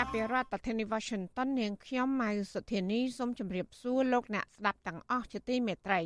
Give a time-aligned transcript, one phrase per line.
[0.00, 6.00] ចាប់ពីរដ្ឋធានី Washington នាងខ្ញុំម៉ៅសុធានីសូមជម្រាបសួរលោកអ្នកស្ដាប់ទាំងអស់ជាទីមេត្រី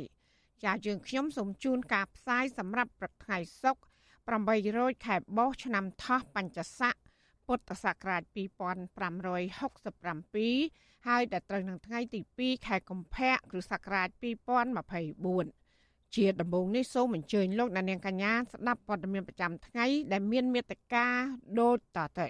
[0.63, 4.33] ចាយើងខ្ញុំសូមជូនការផ្សាយសម្រាប់ព្រឹកថ្ងៃសុក្រ
[4.65, 6.95] 800ខែបោះឆ្នាំថោះបញ្ញស័ក
[7.47, 14.07] ពុទ្ធសករាជ2567ហើយដល់ត្រូវនឹងថ្ងៃទី2ខែកុម្ភៈគ្រិស្តសករាជ
[14.93, 21.05] 2024ជាដំបូងនេះសូមអញ្ជើញលោកអ្នកនាងកញ្ញាស្ដាប់ព័ត៌មានប្រចាំថ្ងៃដែលមានមេត្តា
[21.59, 22.29] ដូចតទៅ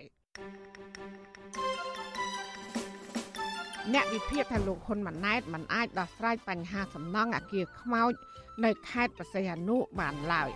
[3.93, 8.11] អ្នកវិភាគថាលោកហ៊ុនម៉ាណែតមិនអាចដោះស្រាយបញ្ហាសំណង់អគារខ្មោច
[8.65, 10.49] នៅខេត្តបរសៃអនុបានឡើយ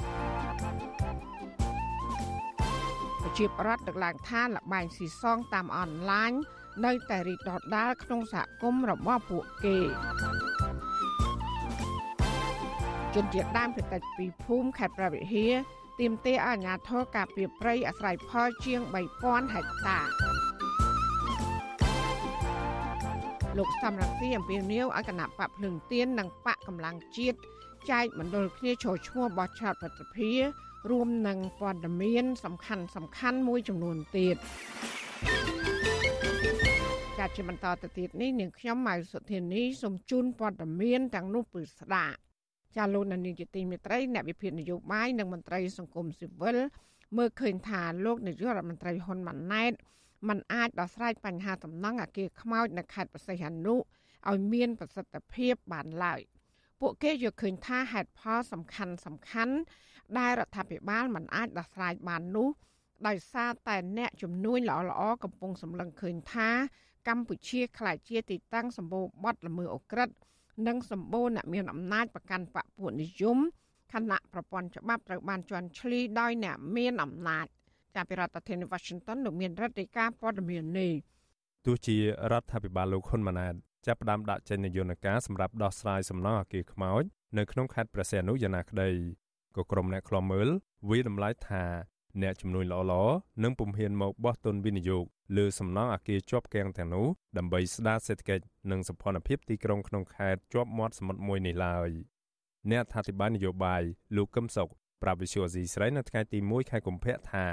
[3.22, 6.31] ប្រជាប្រដ្ឋទឹកឡើងថាលបែងស៊ីសងតាមអនឡាញ
[6.85, 9.78] នៅតែរីកដុះដាលក្នុងសហគមន៍របស់ពួកគេ
[13.16, 15.47] ជនជាតិដើមភាគតិចពីភូមិខេត្តប្រវត្តិហា
[16.00, 18.81] ទាមទារអាជ្ញាធរការពីប្រៃអាស្រ័យផលជាង
[19.17, 20.00] 3000ហិកតា
[23.57, 27.37] លោកសំរងស៊ីអំពីនីវឲ្យគណៈបកភ្លឹងទៀននិងបកកម្លាំងជាតិ
[27.91, 30.31] ចែកមណ្ឌលគ្នាចូលឈ្មោះបោះឆ្នោតប្រតិភិ
[30.89, 34.35] រួមនឹងព័ត៌មាន សំខាន់សំខាន់មួយចំនួនទៀត
[37.17, 42.15] ចាត់ជាបន្តទៅទៀតនេះនាងខ្ញុំម៉ៅសុធានីសូមជូនព័ត៌មានទាំងនោះពឺស្ដាប់
[42.75, 46.57] ចាលោកនាយកទីមេត្រីអ្នកវិភាគនយោបាយនិងមន្ត្រីសង្គមស៊ីវិល
[47.17, 49.73] មើលឃើញថាលោកនាយករដ្ឋមន្ត្រីហ៊ុនម៉ាណែត
[50.27, 53.75] มันអាចដោះស្រាយបញ្ហាដំណងអគារខ្មោចនៅខេត្តបរសៃហនុ
[54.29, 56.19] ឲ្យមានប្រសិទ្ធភាពបានឡើយ
[56.81, 59.56] ពួកគេយល់ឃើញថាហេតុផលសំខាន់សំខាន់
[60.17, 62.50] ដែលរដ្ឋាភិបាលមិនអាចដោះស្រាយបាននោះ
[63.07, 66.50] ដោយសារតែអ្នកជំនួញល្អៗកំពុងសម្លឹងឃើញថា
[67.07, 70.16] កម្ពុជាក្លាយជាទីតាំងសម្បូរបទល្មើសអូក្រិដ្ឋ
[70.67, 73.38] និងសម្បូរអ្នកមានអំណាចប្រកាន់បកពួកនិយម
[73.94, 77.45] ខណៈប្រព័ន្ធច្បាប់ត្រូវបានជន់ឈ្លីដោយអ្នកមានអំណាច
[77.95, 80.91] ចាប់ពីរដ្ឋធានី Washington លោកមានរដ្ឋាភិការព័ត៌មាននេះ
[81.65, 81.97] ទោះជា
[82.31, 83.53] រដ្ឋាភិបាលលោកហ៊ុនម៉ាណែត
[83.87, 87.03] ចាប់ផ្ដើមដាក់ចេញនយោបាយការសម្រាប់ដោះស្រាយសំណងអគារខ្មោច
[87.37, 88.89] នៅក្នុងខេត្តព្រះសីហនុយ៉ាងណាក្តី
[89.55, 90.49] ក៏ក្រុមអ្នកខ្លំមើល
[90.89, 91.63] វិតម្លៃថា
[92.21, 95.05] អ្នកជំនួយល្អៗនឹងពុំហ៊ានមកបោះទុនវិនិយោគ
[95.37, 101.89] លើសំណង់អគារជាប់គាំងទាំងនោះដើម្បីស្ដារសេដ្ឋកិច្ចនិងសម្ព័ន្ធភាពទីក្រុងក្នុងខេត្តជាប់មាត់សមុទ្រមួយនេះឡើយ
[102.71, 103.83] អ្នកថាតិបាលនយោបាយ
[104.15, 104.69] លោកកឹមសុខ
[105.01, 107.45] ប្រាប់វិសុយអស៊ីស្រីនៅថ្ងៃទី1ខែកុម្ភៈថា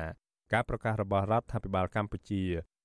[0.52, 2.42] ការប្រកាសរបស់រដ្ឋាភិបាលកម្ពុជា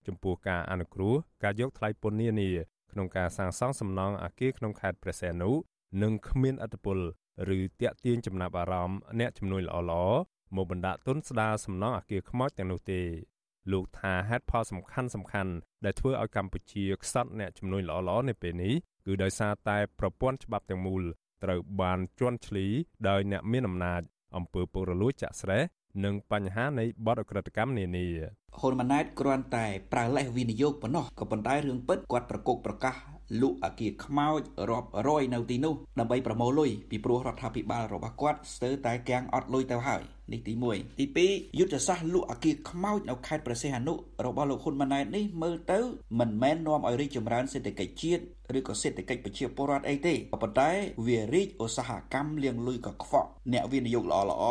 [0.07, 2.51] ចំពោះការអនុគ្រោះការយកថ្លៃពន្ធនានា
[2.91, 5.51] ក្នុងការសាងសង់សំណង់អគារក្នុងខេត្តព្រះសីហនុ
[6.01, 6.97] នឹងគ្មានអត្តពល
[7.57, 10.15] ឬតាក់ទាញចំណាប់អារម្មណ៍អ្នកជំនួយល្អៗ
[10.55, 13.01] មកបណ្ដាក់ទុនស្ដារសំណង់អគារខ្មោចទាំងនោះទេ
[13.71, 15.51] លោកថាហេតុផលសំខាន់សំខាន់
[15.85, 18.73] ដែលធ្វើឲ្យកម្ពុជាខ្សត់អ្នកជំនួយល្អៗនៅពេលនេះ
[19.05, 21.03] គឺដោយសារតែប្រព័ន្ធច្បាប់ទាំងមូល
[21.43, 22.65] ត្រូវបានជន់ឈ្លី
[23.09, 24.01] ដោយអ្នកមានអំណាច
[24.37, 25.63] អំពើពុករលួយចាក់ស្រេះ
[26.03, 28.07] និងបញ្ហានៃបទអក្រិតកម្មនានា
[28.57, 32.95] ហ៊ុនម៉ាណែតគ្រាន់តែប្រើលេសវិនិយោគប៉ុណ្ណោះក៏ប៉ុន្តែរឿងពិតគាត់ប្រកុកប្រកាស
[33.41, 40.03] លក់អាគារខ្មោចរាប់រយនៅទីនោះដើម្បីប្រមូលលុយពីព្រោះរដ្ឋាភិបាលរបស់គាត់ស្ទើរតែគាំងអត់លុយទៅហើយ
[40.33, 43.93] នេះទី1ទី2យុទ្ធសាស្ត្រលក់អាគារខ្មោចនៅខេត្តព្រះសីហនុ
[44.25, 45.79] របស់លោកហ៊ុនម៉ាណែតនេះមើលទៅ
[46.19, 48.23] មិនមែននាំឲ្យរីកចម្រើនសេដ្ឋកិច្ចជាតិ
[48.57, 50.71] ឬក៏សេដ្ឋកិច្ចប្រជាពលរដ្ឋអីទេប៉ុន្តែ
[51.07, 54.43] វារីកឧស្សាហកម្មលាងលុយកខ្វក់អ្នកវិនិយោគល្អល្អ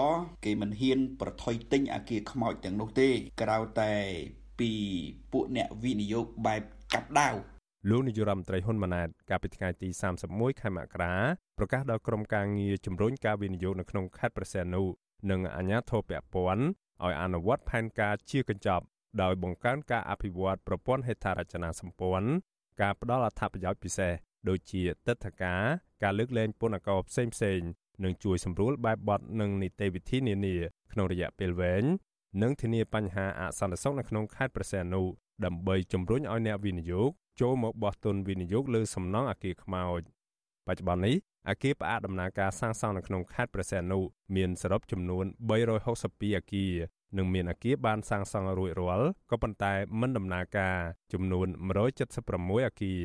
[0.44, 3.08] គេមិនហ៊ានប្រថុយទិញអាគារខ្មោចទាំងនោះទេ
[3.40, 3.92] ក្រៅតែ
[4.60, 4.70] ពី
[5.32, 6.62] ពួកអ្នកវិនិយោគបែប
[6.94, 7.34] កាប់ដាវ
[7.90, 9.88] លោកនាយរដ្ឋមន្ត្រីហ៊ុនម៉ាណែតកាលពីថ្ងៃទី
[10.24, 11.14] 31ខែមករា
[11.58, 14.82] ប្រកាសដល់ក្រុមការងារជំរុញការវិនិយោគនៅក្នុងខេត្តព្រះសីហនុ
[15.30, 16.64] និងអាជ្ញាធរពាក់ព័ន្ធ
[17.04, 18.84] ឲ្យអនុវត្តផែនការជាកញ្ចប់
[19.22, 22.28] ដោយបង្កើនការអភិវឌ្ឍប្រព័ន្ធហេដ្ឋារចនាសម្ព័ន្ធ
[22.82, 24.12] ការផ្ដល់អត្ថប្រយោជន៍ពិសេស
[24.48, 25.62] ដូចជាទឹកធការ
[26.02, 27.60] ការលើកលែងពន្ធករផ្សេងផ្សេង
[28.04, 30.56] និងជួយសម្រួលបែបបទនិងនីតិវិធីនានា
[30.92, 31.84] ក្នុងរយៈពេលវែង
[32.42, 35.02] និងធានាបញ្ហាអសន្តិសុខនៅក្នុងខេត្តព្រះសីហនុ
[35.44, 40.02] ដើម្បីជំរុញឲ្យអ្នកវិនិយោគ ចូលមកបោះទុនវិនិយោគលើសំណង់អគារខ្មោច
[40.66, 41.16] បច្ចុប្បន្ននេះ
[41.48, 43.98] អគារផ្អាកដំណើរការសាងសង់នៅក្នុងខេត្តព្រះសីហនុ
[44.36, 45.24] មានសរុបចំនួន
[45.80, 46.74] 362អគារ
[47.16, 50.76] និងមានអគារបានសាងសង់រួចរាល់ក៏ប៉ុន្តែមិនដំណើរការ
[51.12, 51.48] ចំនួន
[52.06, 53.04] 176អគារ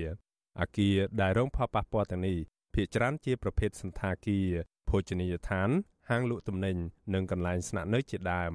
[0.61, 2.37] អគារដែលរងផលប៉ះពាល់ទាំងនេះ
[2.73, 4.49] ភាគច្រើនជាប្រភេទសន្តាគារ
[4.89, 5.69] ភោជនីយដ្ឋាន
[6.09, 6.77] ហាងលក់ទំនិញ
[7.13, 8.53] និងកន្លែងស្នាក់នៅជាដើម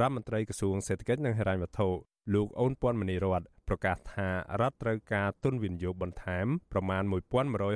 [0.00, 1.88] រដ្ឋមន្ត្រីក្រសួងសេដ្ឋកិច្ចនិងហិរញ្ញវត្ថុ
[2.34, 4.28] លោកអូនពាន់មនីរត ប្រកាសថា
[4.60, 7.02] រដ្ឋត្រូវការទុនវិនិយោគបន្ថែមប្រមាណ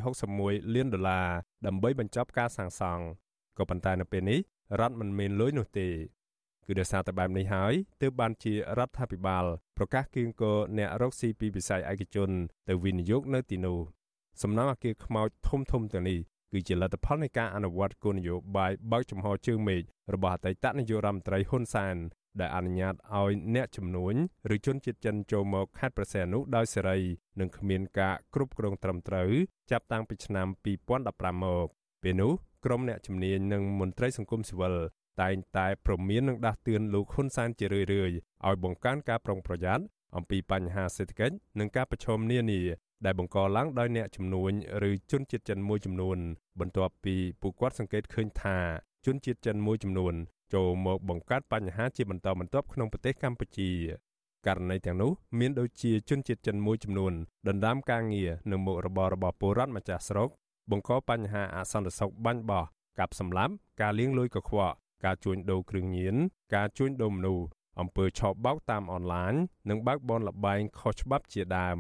[0.01, 1.29] 1161លានដុល្លារ
[1.67, 3.05] ដើម្បីបញ្ចប់ការសាងសង់
[3.59, 4.41] ក៏ប៉ុន្តែនៅពេលនេះ
[4.81, 5.89] រដ្ឋមិនមានលុយនោះទេ
[6.67, 7.73] គឺដោយសារតែបែបនេះហើយ
[8.03, 9.45] ទើបបានជារដ្ឋាភិបាល
[9.79, 12.31] ប្រកាសគៀងគរអ្នករកស៊ីពីវិស័យឯកជន
[12.69, 13.79] ទៅវិនិយោគនៅទីនោះ
[14.43, 16.19] សំណង់អគារខ្មោចធំធំទាំងនេះ
[16.53, 19.83] គឺជាលទ្ធផលនៃការអនុវត្តគោលនយោបាយបើកចំហជើងមេឃ
[20.15, 21.97] របស់អតីតនាយករដ្ឋមន្ត្រីហ៊ុនសែន
[22.41, 24.15] ដែលអនុញ្ញាតឲ្យអ្នកជំនួញ
[24.55, 26.99] ឬជនជាតិចិនចូលមកខេត្តប្រសេនុដោយសេរី
[27.41, 29.31] និងគ្មានការគ្រប់គ្រងត្រឹមត្រូវ
[29.71, 30.47] ចាប់តាំងពីឆ្នាំ
[30.97, 31.67] 2015មក
[32.03, 32.33] ពេលនោះ
[32.65, 34.75] ក្រុមអ្នកជំនាញនិងមន្ត្រីសង្គមស៊ីវិល
[35.23, 37.89] តែងតែប្រមាននឹងដាស់តឿនលោកហ៊ុនសែនជារឿយៗ
[38.47, 39.85] ឲ្យបង្កើនការប្រុងប្រយ័ត្ន
[40.17, 42.61] អំពីបញ្ហាសេដ្ឋកិច្ចនិងការប្រឈមនានា
[43.05, 44.53] ដែលបង្កឡើងដោយអ្នកជំនួញ
[44.89, 46.19] ឬជនជាតិចិនមួយចំនួន
[46.61, 48.59] បន្ទាប់ពីពួកគាត់សង្កេតឃើញថា
[49.07, 50.15] ជនជាតិចិនមួយចំនួន
[50.55, 53.71] ចូលមកបង្កើតបញ្ហាជាបន្តបន្ទាប់ក្នុងប្រទេសកម្ពុជា
[54.47, 57.13] ករណីទាំងនោះមានដូចជាជនជាតិចិនមួយចំនួន
[57.49, 60.29] ដណ្ដើមការងារនៅមុខរបររបស់ពលរដ្ឋម្ចាស់ស្រុក
[60.71, 62.65] បង្កបញ្ហាអសន្តិសុខបាញ់បោះ
[62.99, 64.75] កាប់សម្លាប់ការលាងលុយកខ្វក់
[65.05, 66.15] ការជួញដូរគ្រឿងញៀន
[66.55, 67.47] ការជួញដូរមនុស្ស
[67.81, 69.35] អំពើឆបោកតាមអនឡាញ
[69.69, 71.79] និងបើកបនលបែងខុសច្បាប់ជាដើម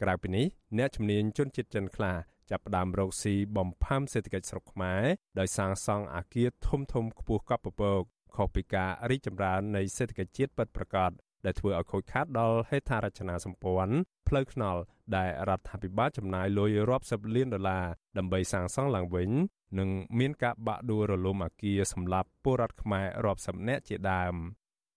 [0.00, 2.16] ក្រៅពីនេះអ្នកជំនាញជនជាតិចិនខ្លះ
[2.50, 5.02] ចាប់ផ្ដើមរកស៊ីបំផាំសេដ្ឋកិច្ចស្រុកខ្មែរ
[5.38, 8.02] ដោយសាងសង់អគារធំធំខ្ពស់កប់ពពក
[8.36, 11.10] ខុសពីការរីកចម្រើននៃសេដ្ឋកិច្ចជាតិពិតប្រាកដ
[11.44, 13.94] ដែលធ្វើឲ្យខូចខាតដល់ហេដ្ឋារចនាសម្ព័ន្ធ
[14.28, 14.80] ផ្លូវថ្នល់
[15.16, 17.86] ដែលរដ្ឋាភិបាលចំណាយលុយរាប់សិបលានដុល្លារ
[18.18, 19.30] ដើម្បីសាងសង់ឡើងវិញ
[19.78, 19.88] និង
[20.18, 24.34] មានការបាក់ដួលរលំអគារសម្រាប់ពលរដ្ឋខ្មែររាប់សិបនាក់ជាដើម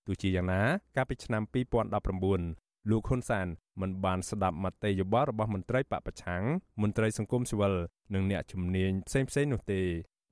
[0.05, 0.61] ទោះជាយ៉ាងណា
[0.95, 1.43] កាលពីឆ្នាំ
[2.17, 3.47] 2019លោកហ៊ុនសាន
[3.81, 6.43] មិនបានស្ដាប់មតិយោបល់របស់មន្ត្រីបពប្រឆាំង
[6.81, 7.73] មន្ត្រីសង្គមស៊ីវិល
[8.13, 9.81] និងអ្នកជំនាញផ្សេងៗនោះទេ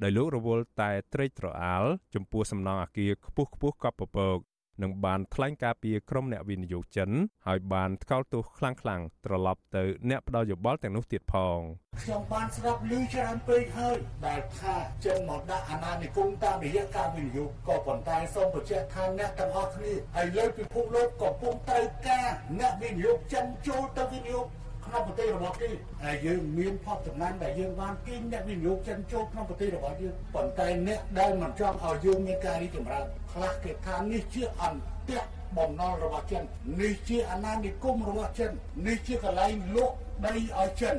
[0.03, 1.85] ដោយលោករវល់តែត្រេកត្រអាល
[2.15, 4.37] ចំពោះសំណង់អគារខ្ពស់ខ្ពស់កប់ពពក
[4.83, 7.09] និងបានថ្លែងការពីក្រុមអ្នកវិនិយោគចិន
[7.47, 11.59] ហើយបានថ្កោលទោសខ្លាំងៗត្រឡប់ទៅអ្នកផ្ដល់យោបល់ទាំងនោះទៀតផង
[12.01, 14.75] ខ្ញុំបានស្ដាប់ឮច្រើនពេកហើយដែលថា
[15.05, 19.97] ចិនមកដាក់អាណានិគមតាមរយៈការវិនិយោគក៏ប៉ុន្តែសូមបញ្ជាក់ថាអ្នកទាំងអស់គ្នាឥ
[20.37, 24.45] ឡូវពិភពលោកកំពុងត្រូវការអ្នកវិនិយោគចិនចូលទៅវិនិយោគ
[24.89, 25.69] ក្នុងប្រទេសរបស់គេ
[26.03, 35.23] ហើយយើងមានផលចំណេញដែលយើងបានគិញអ្នកវិនិយោគចិនចូលក្នុងប្រទេសរបស់យើងប៉ុន្តែអ្នកដែលមិនចង់ឲ្យយើងមានការរីកចម្រើនខ្លះគេថានេះជាអន្តៈ
[35.57, 36.43] បំណុលរបស់ចិន
[36.81, 38.51] នេះជាអាណានិគមរបស់ចិន
[38.87, 39.95] នេះជាកន្លែងលក់
[40.25, 40.95] ដីឲ្យចិន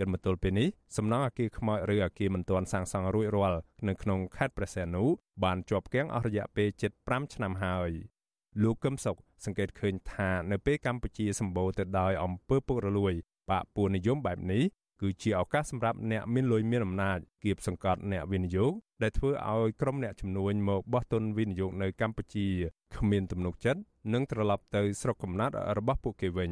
[0.00, 5.04] កិនមកទល់ពេលនេះសំណង់អគារខ្មោចឬអគារមិនទាន់សាងសង់រួចរាល់នៅក្នុងខេត្តព្រះសីហនុ
[5.44, 7.90] បានជាប់គាំងអស់រយៈពេលជិត5ឆ្នាំហើយ
[8.62, 13.14] លោកកឹមសុខសង្កេតឃើញថានៅពេលកម្ពុជាសម្បូរទៅដោយអំពើពុករលួយ
[13.50, 14.62] បកពួននិយមបែបនេះ
[15.00, 18.72] គឺជាឱកាសសម្រាប់អ្នកមានលុយមានអំណាចគៀបសង្កត់អ្នកវិនិយោគ
[19.02, 22.46] ដែលធ្វើឲ្យក្រុមអ្នកជំនួញមកបោះទុនវិនិយោគនៅកម្ពុជា
[22.96, 23.80] គ្មានទំនុកចិត្ត
[24.12, 26.50] និងត្រឡប់ទៅស្រុកកំណើតរបស់ពួកគេវិញ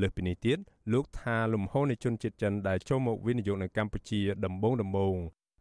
[0.00, 0.58] លើសពីនេះទៀត
[0.92, 5.16] លោកថាលំហូរនៃជនជាតិចិនដែលចូលមកវិនិយោគនៅកម្ពុជាដំបូងដំបូង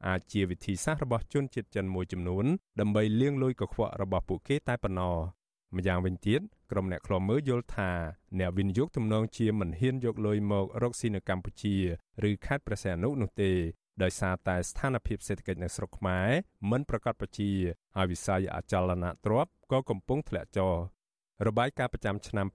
[0.08, 2.46] អាចជាវិធីសាស្ត្ររបស់ជនជាតិចិនមួយចំនួន
[2.80, 5.16] ដើម្បីលាងលុយកខ្វក់របស់ពួកគេតែប៉ុណ្ណោះ
[5.76, 6.42] ម្យ៉ាងវិញទៀត
[6.74, 7.92] ក្រុមអ្នកខ្លាំមើលយល់ថា
[8.40, 11.76] អ្នកវិនិយោគទំនងជាមិនហ៊ានយកលុយមករកស៊ីនៅកម្ពុជា
[12.30, 13.52] ឬខេត្តព្រះសីហនុនោះទេ
[14.04, 16.30] ដោយសារតែស្ថានភាពសេដ្ឋកិច្ចនៅស្រុកខ្មែរ
[16.72, 17.52] មិនប្រកបប្រជា
[17.96, 20.74] ហើយវិស័យអចលនទ្រព្យក៏កំពុងធ្លាក់ចុះ
[21.48, 22.48] របាយការណ៍ប្រចាំឆ្នាំ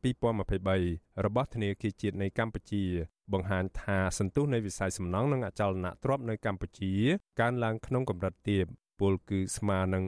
[0.58, 2.84] 2023របស់ធនាគារជាតិនៃកម្ពុជា
[3.32, 6.92] បង្ហាញថាសន្ទុះនៃវិស័យសំណង់និងអចលនទ្រព្យនៅកម្ពុជា
[7.40, 8.66] កើនឡើងក្នុងកម្រិតទាប
[9.00, 10.04] ពលគឺស្មើនឹង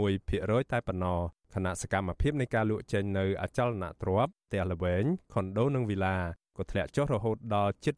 [0.00, 1.20] 1.1%តែប៉ុណ្ណោះ
[1.54, 6.16] ខណៈសកម្មភាពនៃការលក់ចេញនៅអចលនទ្រព្យផ្ទះល្វែងខុនដូនិងវីឡា
[6.56, 7.94] ក៏ធ្លាក់ចុះរហូតដល់ជិត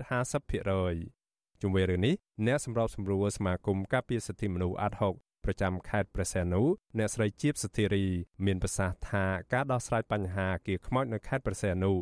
[0.81, 2.15] 50%ជុំវិញរឿងនេះ
[2.47, 6.63] អ្នកសម្របសម្រួលសមាគមការពារសិទ្ធិមនុស្សអាត់ហុកប្រចាំខេត្តព្រះសីហនុ
[6.99, 8.05] អ្នកស្រីជីបសុធារី
[8.47, 11.93] មានប្រសាសន៍ថាការដោះស្រាយបញ្ហាគៀខ្មោចនៅខេត្តព្រះសីហនុ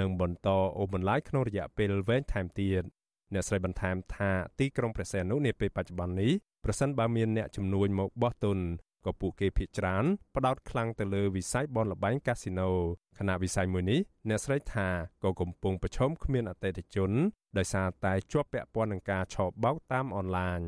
[0.00, 0.48] នឹងបន្ត
[0.78, 2.82] អូសបន្លាយក្នុងរយៈពេលវែងថែមទៀត
[3.32, 6.32] អ្នកស្រីបន្ថែមថាទីក្រុងព្រះសីហនុនាពេលបច្ចុប្បន្ននេះ
[6.64, 8.58] ប្រសិនបើមានអ្នកជំនួញមកបោះទុន
[9.04, 10.04] ក៏ពួកគេភ័យច្រើន
[10.36, 12.68] ផ្ដោតខ្លាំងទៅលើវិស័យបនលបែងកាស៊ីណូ
[13.18, 14.88] ខណៈវិស័យមួយនេះអ្នកស្រីថា
[15.24, 17.10] ក៏កំពុងប្រឈមគ្មានអតិថិជន
[17.58, 20.60] ដោយសារតែជាប់ពាក់ព័ន្ធនឹងការឆបោកតាមអនឡាញ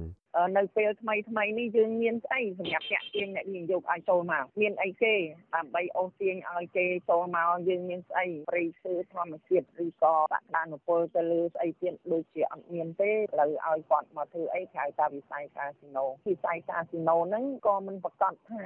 [0.56, 5.14] នៅពេលថ្មីថ្មីនេះយើងមានស្អីសម្រាប់តាក់ទាញអ្នកវិនិយោគឲ្យចូលមកមានអីគេ
[5.54, 18.64] ដើម្បីអូសទាញឲ្យគេចូលមកយើងមានស្អីព្រៃឈើធម្មជាតិឬក៏បដានុពលទៅលើស្អីទៀតដូចជាអត់មានទេឥឡូវឲ្យគាត់មកធ្វើអីក្រៅតែវិស័យកាស៊ីណូវិស័យកាស៊ីណូហ្នឹងក៏មិនប្រកាសថា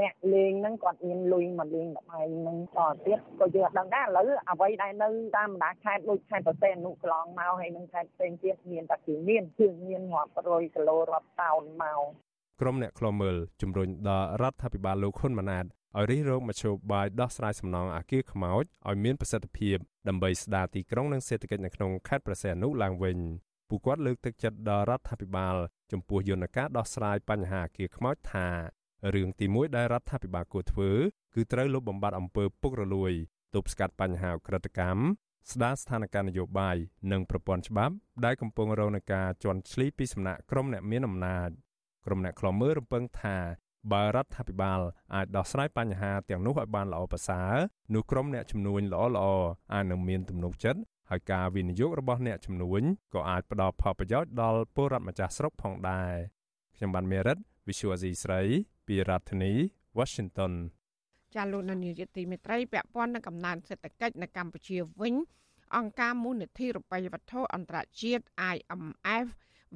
[0.00, 12.02] អ្នកលេងហ្នឹងគាត់មានលុយមកលេងល្បែងហ្នឹងតទៀតក៏យើងអត់ដឹងដែរឥឡូវអ្វីដែលនៅតាមបណ្ដាខេត្តដូចខេត្តប្រសេនុកន្លងមកហើយនឹងខេត្តផ្សេងទៀតមានតែគឺមានគឺមានរាប់រយគីឡូរាប់តោនមក
[12.60, 15.64] ក្រុមអ្នកខ្លមើលជំរុញដល់រដ្ឋាភិបាលលោកហ៊ុនម៉ាណែត
[15.96, 19.76] ឲ្យរិះរោបមជ្ឈបាយដោះស្រាយសំណងអាគារខ្មោចឲ្យមានប្រសិទ្ធភាព
[20.08, 23.18] ដើម្បីស្ដារទីក្រុងនិងសេដ្ឋកិច្ចនៅក្នុងខេត្តព្រះសីហនុឡើងវិញ
[23.68, 25.56] ពួកគាត់លើកទឹកចិត្តដល់រដ្ឋាភិបាល
[25.92, 28.46] ចំពោះយន្តការដោះស្រាយបញ្ហាអាគារខ្មោចថា
[29.14, 30.90] រឿងទី1ដែលរដ្ឋាភិបាលគួរធ្វើ
[31.34, 33.12] គឺត្រូវលុបបំបាត់អំពើពុករលួយ
[33.54, 35.00] ទប់ស្កាត់បញ្ហាក្រិតកម្ម
[35.52, 36.76] ស្ដារស្ថានភាពនយោបាយ
[37.12, 41.48] និងប្រព័ន្ធច្បាប់ដែលកំពុងរងនឹងការជន់ឈ្លីពីសំណាក់ក្រុមអ្នកមានអំណាច
[42.06, 43.36] ក្រុមអ្នកខ្លំមើលរំពឹងថា
[43.92, 44.80] បើរដ្ឋាភិបាល
[45.14, 47.54] អាចដោះស្រាយបញ្ហាទាំងនោះឲ្យបានល្អប្រសើរ
[47.94, 49.26] នោះក្រុមអ្នកជំនួញល្អល្អ
[49.74, 52.82] អាចនឹងមានទំនុកចិត្តហើយការវិនិយោគរបស់អ្នកជំនួញ
[53.14, 56.12] ក៏អាចផ្ដល់ផលប្រយោជន៍ដល់ពលរដ្ឋម្ចាស់ស្រុកផងដែរ
[56.76, 58.42] ខ្ញុំបានមេរិត Visual Asia ស្រី
[58.86, 59.52] ពីរដ្ឋធានី
[59.98, 60.52] Washington
[61.34, 65.14] ចាលោកនានីយទីមេត្រីពាក់ព័ន្ធនឹងកំណើនសេដ្ឋកិច្ចនៅកម្ពុជាវិញ
[65.76, 69.26] អង្គការមូលនិធិរូបិយវត្ថុអន្តរជាតិ IMF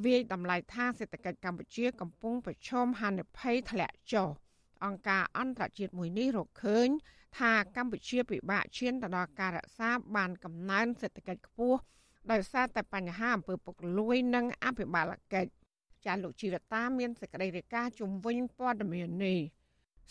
[0.05, 4.29] វាយតម្លៃថាសេដ្ឋកិច្ចកម្ពុជាកំពុងប្រឈមហានិភ័យធ្លាក់ចុះ
[4.85, 6.89] អង្គការអន្តរជាតិមួយនេះរកឃើញ
[7.39, 11.81] ថាកម្ពុជាពិបាកឈានទៅដល់ការរក្សាបានកំណើនសេដ្ឋកិច្ចខ្ពស់
[12.31, 15.51] ដោយសារតែបញ្ហាអំពើពុករលួយនិងអភិបាលកិច្ច
[16.07, 19.39] ចាលោកជីវតាមានសេចក្តីរាយការណ៍ជំវិញព័ត៌មាននេះ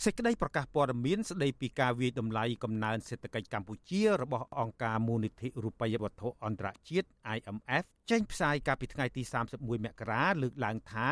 [0.04, 11.10] សេចក្តីប្រកាសព័ត៌មានស្តីពីការវាយតម្លៃកំណើនសេដ្ឋកិច្ចកម្ពុជារបស់អង្គការមូលនិធិរូបិយវត្ថុអន្តរជាតិ IMF ចេញផ្សាយកាលពីថ្ងៃទី31មករាលើកឡើងថា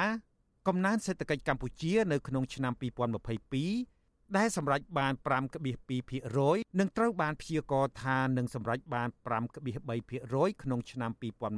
[0.67, 2.73] កំណើនសេដ្ឋកិច្ចកម្ពុជានៅក្នុងឆ្នាំ
[3.49, 5.13] 2022ដែលសម្រេចបាន
[5.95, 9.09] 5.2%និងត្រូវបានព្យាករណ៍ថានឹងសម្រេចបាន
[9.85, 11.11] 5.3%ក្នុងឆ្នាំ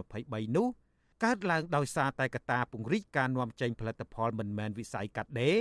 [0.03, 0.67] 2023នោះ
[1.23, 5.57] កើតឡើងដោយសារតែកត្តាពង្រីកការនាំចេញផលិតផលមិនមែនវិស័យកាត់ដេរ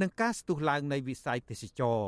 [0.00, 2.02] និងការស្ទុះឡើងនៃវិស័យទេសចរ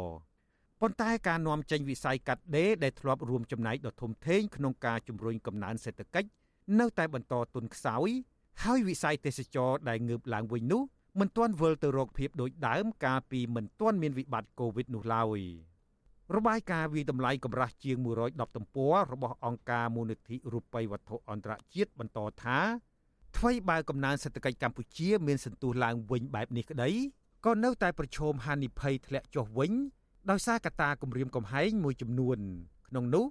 [0.81, 6.29] ប៉ុន្តែការនាំចេញវិស័យកាត់ដេរដែលធ្លាប់រួមចំណែកដ៏ធំធេងក្នុងការជំរុញកំណើនសេដ្ឋកិច្ច
[6.81, 8.09] នៅតែបន្តទន់ខ្សោយ
[8.65, 10.83] ហើយវិស័យទេសចរដែលងើបឡើងវិញនោះ
[11.21, 15.41] មិនទាន់វិលទៅរកភាពដូចដើមកាលពីមិនទាន់មានវិបត្តិកូវីដនោះឡើយ
[16.37, 22.59] របាយការណ៍វិតម្លៃកម្រាស់ជាង110ទំព័ររបស់អង្គការមូលនិធិរូបិយវត្ថុអន្តរជាតិបន្តថា
[23.37, 26.91] ថ្មីបើកំណើនសេដ្ឋកិច្ចកម្ពុជា មានសន្ទុះឡើងវិញបែបនេះក្តី
[27.47, 29.73] ក៏នៅតែប្រឈមហានិភ័យធ្លាក់ចុះវិញ
[30.31, 32.39] ដោយសារកត្តាគម្រាមកំហែងមួយចំនួន
[32.89, 33.27] ក្នុងនោះ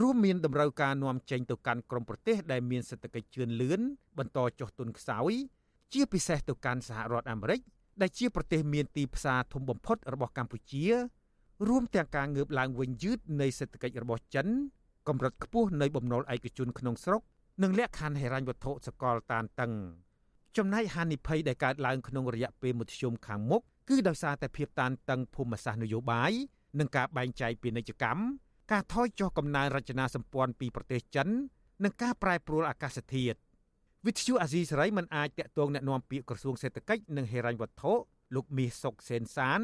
[0.00, 3.80] រួមមានតម្រូវការនាំចេញទៅកាន់ក្រុមប្រទេសដែលមានសេដ្ឋកិច្ចជឿនលឿន
[4.18, 5.32] បន្តចុះទុនខ្សោយ
[5.92, 7.60] ជាពិសេសទៅកាន់សហរដ្ឋអាមេរិក
[8.00, 10.84] ដែលជាប្រទេសមានទីផ្សារធំបំផុតរបស់កម្ពុជា
[11.68, 14.46] រួមទាំងការងើបឡើងវិញយឺតនៃសេដ្ឋកិច្ចរបស់ចិន
[15.08, 17.22] កម្រិតខ្ពស់នៃបំណុលឯកជនក្នុងស្រុក
[17.62, 19.72] និងលក្ខខណ្ឌហិរញ្ញវត្ថុសកលតានតឹង
[20.56, 26.32] ចំណែកហានិភ័យដែលកើតឡើងក្នុងរយៈពេលមធ្យមខាងមុខគឺដោយសារតែភាពតានតឹងភូមិសាស្ត្រនយោបាយ
[26.78, 28.20] និងការបែងចែកពាណិជ្ជកម្ម
[28.72, 31.28] ការថយចុះកំណើនរចនាសម្ព័ន្ធពីប្រទេសចិន
[31.84, 33.38] និងការប្រែប្រួលអាកាសធាតុ
[34.06, 37.92] វិទ្យុអាស៊ីសេរីមិនអាចតាក់ទងណែនាំពាក្យក្រសួងសេដ្ឋកិច្ចនិងហិរញ្ញវត្ថុ
[38.34, 39.60] លោកមាសសុកសេនសាន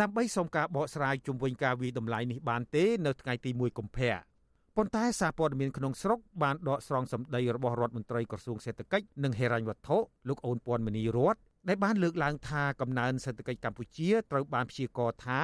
[0.00, 4.31] ដើម្បីសូមការបកស្រាយជុំវិញការវាយតម្លៃនេះបានទេ នៅថ្ងៃទី1កុម្ភៈ
[4.76, 9.96] ប៉ុន្តែសារព័ត៌មានក្នុងស្រុកបានដកស្រង់សម្ដីរបស់រដ្ឋមន្ត្រីក្រសួងសេដ្ឋកិច្ចនិងហិរញ្ញវត្ថុ
[10.28, 11.36] លោកអូនពាន់មនីរត
[11.68, 15.40] ដែលបានលើកឡើងថាកំណើនសេដ្ឋកិច្ចកម្ពុជាត្រូវបានព្យាករណ៍ថា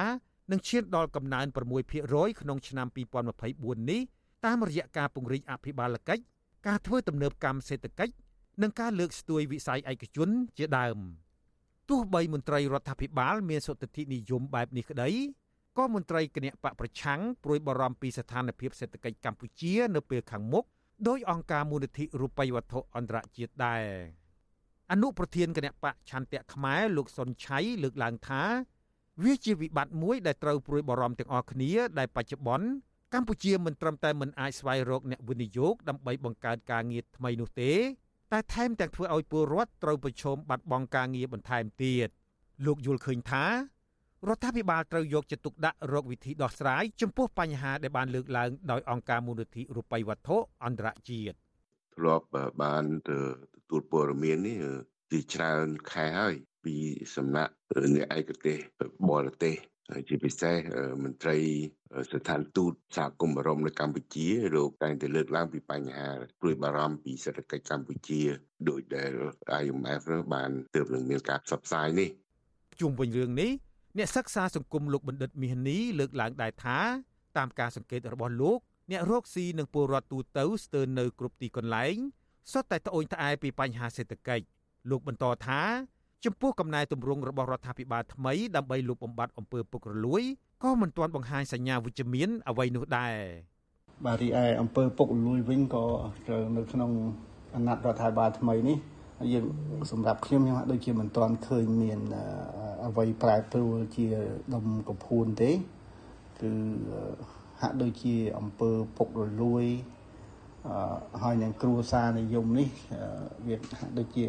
[0.51, 1.45] នឹងឈានដល់កំណើន
[1.93, 2.87] 6%ក្នុងឆ្នាំ
[3.37, 4.01] 2024នេះ
[4.45, 6.23] តាមរយៈការពង្រីកអភិបាលកិច្ច
[6.67, 8.13] ការធ្វើទំនើបកម្មសេដ្ឋកិច្ច
[8.61, 10.97] និងការលើកស្ទួយវិស័យឯកជនជាដើម
[11.89, 15.09] ទោះបីមន្ត្រីរដ្ឋាភិបាលមានសុទ្ធិធិនិយមបែបនេះក្តី
[15.79, 20.65] ក៏មន្ត្រីគណៈបកប្រឆាំងព្រួយបារម្ភពីស្ថានភាពសេដ្ឋកិច្ចកម្ពុជានៅពេលខាងមុខ
[21.07, 23.83] ដោយអង្គការមូលនិធិរូបិយវត្ថុអន្តរជាតិដែរ
[24.91, 28.43] អនុប្រធានគណៈបកឆន្ទៈខ្មែរលោកសុនឆៃលើកឡើងថា
[29.23, 32.67] វាជាវិបត្តិមួយដែលត្រូវព្រួយបារម្ភទាំងអស់គ្នាដែលបច្ចុប្បន្ន
[33.13, 37.71] កម្ពុជាមិនត្រឹមតែមិនអាចស្វែងរកអ្នកវិនិយោគដើម្បីបង្កើតការងារថ្មីនោះទេ
[38.31, 42.09] តែថែមទាំងធ្វើឲ្យពលរដ្ឋត្រូវប្រឈមបាត់បង់ការងារបន្ថែមទៀត
[42.65, 43.45] លោកយល់ឃើញថា
[44.27, 51.35] រដ្ឋាភិបាលត្រូវយកចិត្តទុកដាក់រកវិធីដោះស្រាយចំពោះបញ្ហាដែលបានលើកឡើងដោយអង្គការមូលនិធិរូបិយវត្ថុអន្តរជាតិ
[51.95, 52.25] ធ្លាប់
[52.61, 53.17] បានទៅ
[53.55, 54.57] ទទួលព័ត៌មាននេះ
[55.11, 56.35] ជាច្រើនខែហើយ
[56.65, 56.75] ពី
[57.15, 57.53] សំណាក់
[57.95, 58.57] អ្នកឯកទេស
[59.09, 59.55] បរទេស
[60.07, 60.55] ជាពិសេស
[61.03, 61.37] មន្ត្រី
[62.11, 66.07] ស្ថានទូតសហគមន៍អរមនៅកម្ពុជាលោកតែងតែលើកឡើងពីបញ្ហា
[66.41, 68.21] ព្រួយបារម្ភពីសេដ្ឋកិច្ចកម្ពុជា
[68.69, 69.13] ដោយដែល
[69.61, 70.01] IMF
[70.33, 72.09] បានទើបនឹងមានការផ្សព្វផ្សាយនេះ
[72.81, 73.51] ជុំវិញរឿងនេះ
[73.99, 76.79] អ្នកសិក្សាសង្គមលោកបណ្ឌិតមាសនីលើកឡើងដែរថា
[77.37, 78.59] តាមការសង្កេតរបស់លោក
[78.91, 81.95] អ្នករកស៊ីនិងពលរដ្ឋទូទៅស្ទើរនៅគ្រប់ទីកន្លែង
[82.51, 84.45] សុទ្ធតែត្អូញត្អែពីបញ្ហាសេដ្ឋកិច្ច
[84.89, 85.61] លោកបន្តថា
[86.25, 90.23] ចំពោះកំណែទម្រង់របស់រដ្ឋាភិបាលថ្មីដើម្បីលុបបំបាត់អំពើពុករលួយ
[90.63, 93.15] ក៏មិនទាន់បង្ហាញសញ្ញាវិជ្ជមានអ្វីនោះដែរ
[94.05, 95.85] បាទរីឯអំពើពុករលួយវិញក៏
[96.27, 96.91] ត្រូវនៅក្នុង
[97.55, 98.77] អាណត្តិរដ្ឋាភិបាលថ្មីនេះ
[99.33, 99.45] យើង
[99.91, 101.99] សម្រាប់ខ្ញុំខ្ញុំដូចជាមិនទាន់ឃើញមាន
[102.85, 104.07] អ្វីប្រែប្រួលជា
[104.53, 105.51] ដុំកំភួនទេ
[106.41, 106.51] គឺ
[107.61, 109.65] ហាក់ដូចជាអង្គើពុករលួយ
[111.21, 112.69] ហើយនឹងគ្រួសារនិយមនេះ
[113.47, 114.25] វាហាក់ដូចជា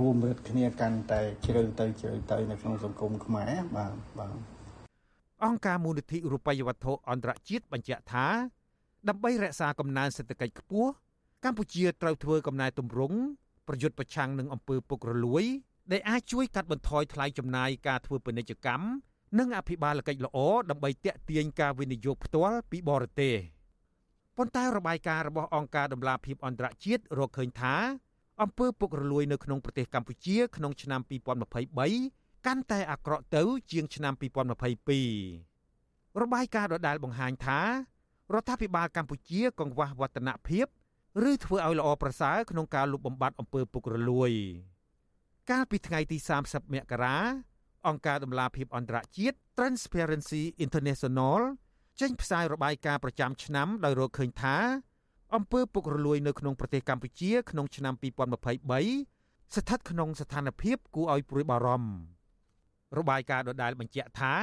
[0.00, 4.34] រួមរឹតគ្នាកាន់តែជ្រៅទៅជ្រៅទៅនៅក្នុងសង្គមខ្មែរបាទបាទ
[5.44, 8.26] អង្គការមូលនិធិរូបិយវត្ថុអន្តរជាតិបញ្ជាក់ថា
[9.08, 10.90] ដើម្បីរក្សាកំណើនសេដ្ឋកិច្ចខ្ពស់
[11.44, 13.18] កម្ពុជាត្រូវធ្វើកំណែទម្រង់
[13.68, 15.44] ប្រយុទ្ធប្រឆាំងនឹងអំពើពុករលួយ
[15.92, 18.86] ដែលអាចជួយកាត់បន្ថយថ្លៃចំណាយការធ្វើពាណិជ្ជកម្ម
[19.38, 20.38] និងអភិបាលកិច្ចល្អ
[20.70, 23.34] ដើម្បីទាក់ទាញការវិនិយោគផ្ទាល់ពីបរទេស
[24.36, 27.74] ប៉ុន្តែរបាយការណ៍របស់អង្គការដំឡាភិបអន្តរជាតិរកឃើញថា
[28.42, 31.00] អំពើពុករលួយនៅក្នុងប្រទេសកម្ពុជាក្នុងឆ្នាំ
[31.72, 33.42] 2023កាន់តែអាក្រក់ទៅ
[33.72, 34.14] ជាងឆ្នាំ
[35.18, 37.60] 2022របាយការណ៍ដដែលបង្ហាញថា
[38.34, 40.66] រដ្ឋាភិបាលកម្ពុជាកង្វះវឌ្ឍនភាព
[41.30, 44.30] ឬធ្វើឲ្យល្អប្រសើរក្នុងការលុបបំបាត់អំពើពុករលួយ
[45.50, 47.16] កាលពីថ្ងៃទី30មករា
[47.88, 51.40] អង្គការដំឡាភិបអន្តរជាតិ Transparency International
[52.00, 54.56] ចេញផ្សាយរបាយការណ៍ប្រចាំឆ្នាំដោយរកឃើញថា
[55.34, 57.94] អំពើពុករលួយនៅក្នុងប្រទេសកម្ពុជាក្នុងឆ្នាំ
[58.74, 61.90] 2023ស្ថិតក្នុងស្ថានភាពគួរឲ្យព្រួយបារម្ភ
[62.98, 64.34] របាយការណ៍ដដែលបញ្ជាក់ថា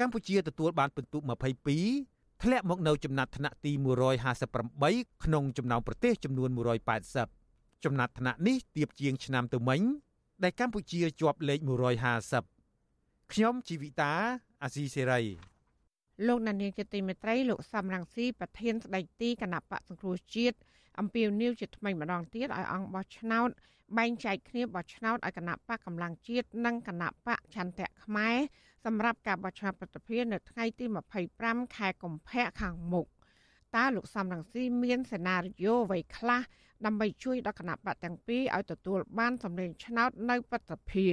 [0.00, 2.13] កម្ពុជាទទួលបានពិន្ទុ22
[2.44, 3.72] ធ្លាក់មកនៅចំណាត់ថ្នាក់ទី
[4.48, 6.50] 158ក្នុងចំណោមប្រទេសចំនួន
[7.16, 9.80] 180ចំណាត់ថ្នាក់នេះទាបជាងឆ្នាំទៅមិញ
[10.42, 11.60] ដែលកម្ពុជាជាប់លេខ
[12.46, 14.12] 150ខ្ញុំជីវិតា
[14.62, 15.20] អាស៊ីសេរី
[16.26, 20.56] លោកណានៀងជាទីមេត្រីលោកសំរងស៊ីប្រធានស្ដីទីគណៈបកសង្គ្រោះជាតិ
[20.98, 23.48] អំពាវនាវជាថ្មីម្ដងទៀតឲ្យអង្គបោះឆ្នោត
[23.98, 28.36] បែងចែកគ្នាបោះឆ្នោតឲ្យគណៈបកកម្លាំងជាតិនិងគណៈបកឆន្ទៈខ្មែរ
[28.84, 30.84] សម្រាប់ការបោះឆ្នោតប្រតិភិននៅថ្ងៃទី
[31.30, 33.06] 25ខែកុម្ភៈខាងមុខ
[33.76, 36.42] តើលោកសំរងស៊ីមានសេណារីយ៉ូអ្វីខ្លះ
[36.86, 41.06] ដើម្បីជួយដល់គណៈបកទាំងពីរឲ្យទទួលបានសម្លេងឆ្នោតនៅប្រតិភិ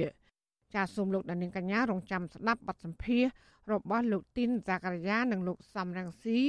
[0.74, 3.24] ចាសសូមលោកដានៀងកញ្ញារងចាំស្ដាប់បទសម្ភាស
[3.72, 6.40] របស់លោកទីនសាករានិងលោកសំរងស៊ី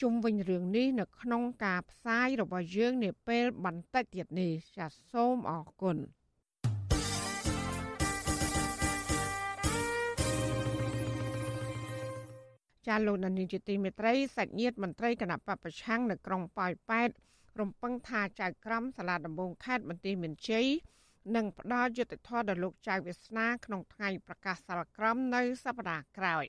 [0.00, 5.96] ជុំវិញរឿងនេះនៅក្នុងការផ្សាយរបស់យើងនាពេលបន្តិចទៀតនេះចាសសូមអរគុណ
[12.86, 17.10] ចាលោកដានីជាទីមេត្រីសាច់ញាតិមន្ត្រីគណៈបពប្រឆាំងនៅក្រុងប៉ោយប៉ែត
[17.60, 20.66] រំពឹងថាចៅក្រមសាលាដំបងខេត្តបន្ទាយមានជ័យ
[21.36, 26.44] នឹងផ្ដល់យុត្តិធម៌ដល់លោកចៅវាសនាក្នុងថ្ងៃប្រកាសសាលក្រមនៅសប្តាហ៍ក្រោយ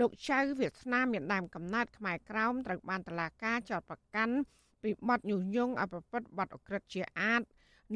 [0.00, 4.36] លោកចៅវាសនាមានដើមកំណត់ខ្មែរក្រោមត្រូវបានតឡាការចោតប្រកាន់
[4.82, 7.42] ពីបទញុះញង់ឲ្យប្រព្រឹត្តបទអក្រិតជាអាត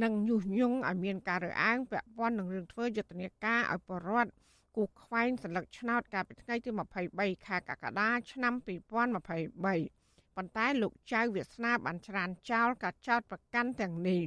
[0.02, 4.30] និងញុះញង់ឲ្យមានការរើសអើងពាក់ព័ន្ធនឹងរឿងធ្វើយុទ្ធនាការឲ្យបរដ្ឋ
[4.76, 6.70] គូខ្វែងសន្លឹកឆ្នោតកាលពីថ្ងៃទី
[7.08, 14.22] 23ខែកក្កដាឆ្នាំ2023ប៉ុន្តែលោកចៅវាសនាបានច្រានចោលការចោតប្រកាន់ទាំងនេះ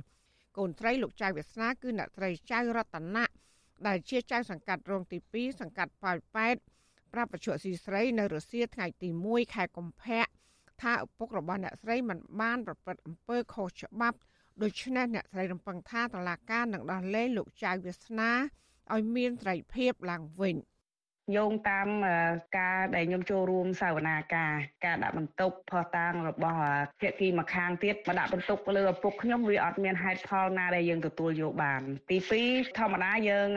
[0.58, 3.25] កូនស្រីលោកចៅវាសនាគឺអ្នកស្រីចៅរតនៈ
[3.88, 6.55] ដែលជាចៅសង្កាត់រងទី2សង្កាត់ប៉ោយប៉ែត
[7.13, 10.25] ប្រាប់បច្ចុប្បន្នស៊ីស្រីនៅរុស្ស៊ីថ្ងៃទី1ខែកុម្ភៈ
[10.81, 14.17] ថាឪពុករបស់អ្នកស្រីមិនបានប្រព្រឹត្តអំពើខុសច្បាប់
[14.62, 18.31] ដូច្នេះអ្នកស្រីរំពឹងថាតឡាការនឹងដោះលែងលោកចៅវាសនា
[18.93, 20.56] ឲ្យមានសេរីភាពឡើងវិញ។
[21.35, 21.88] យោងតាម
[22.57, 24.53] ការដែលខ្ញុំចូលរួមសវនាការ
[24.85, 26.59] ការដាក់បន្ទុកផុសតាងរបស់
[27.01, 33.49] ភាគីម្ខាងទៀតមកដាក់បន្ទុកលើឪពុកខ្ញុំវាអត់មានហេតុផលណាដែលយើងទទួលយកបាន ទី2ធម្មតាយើង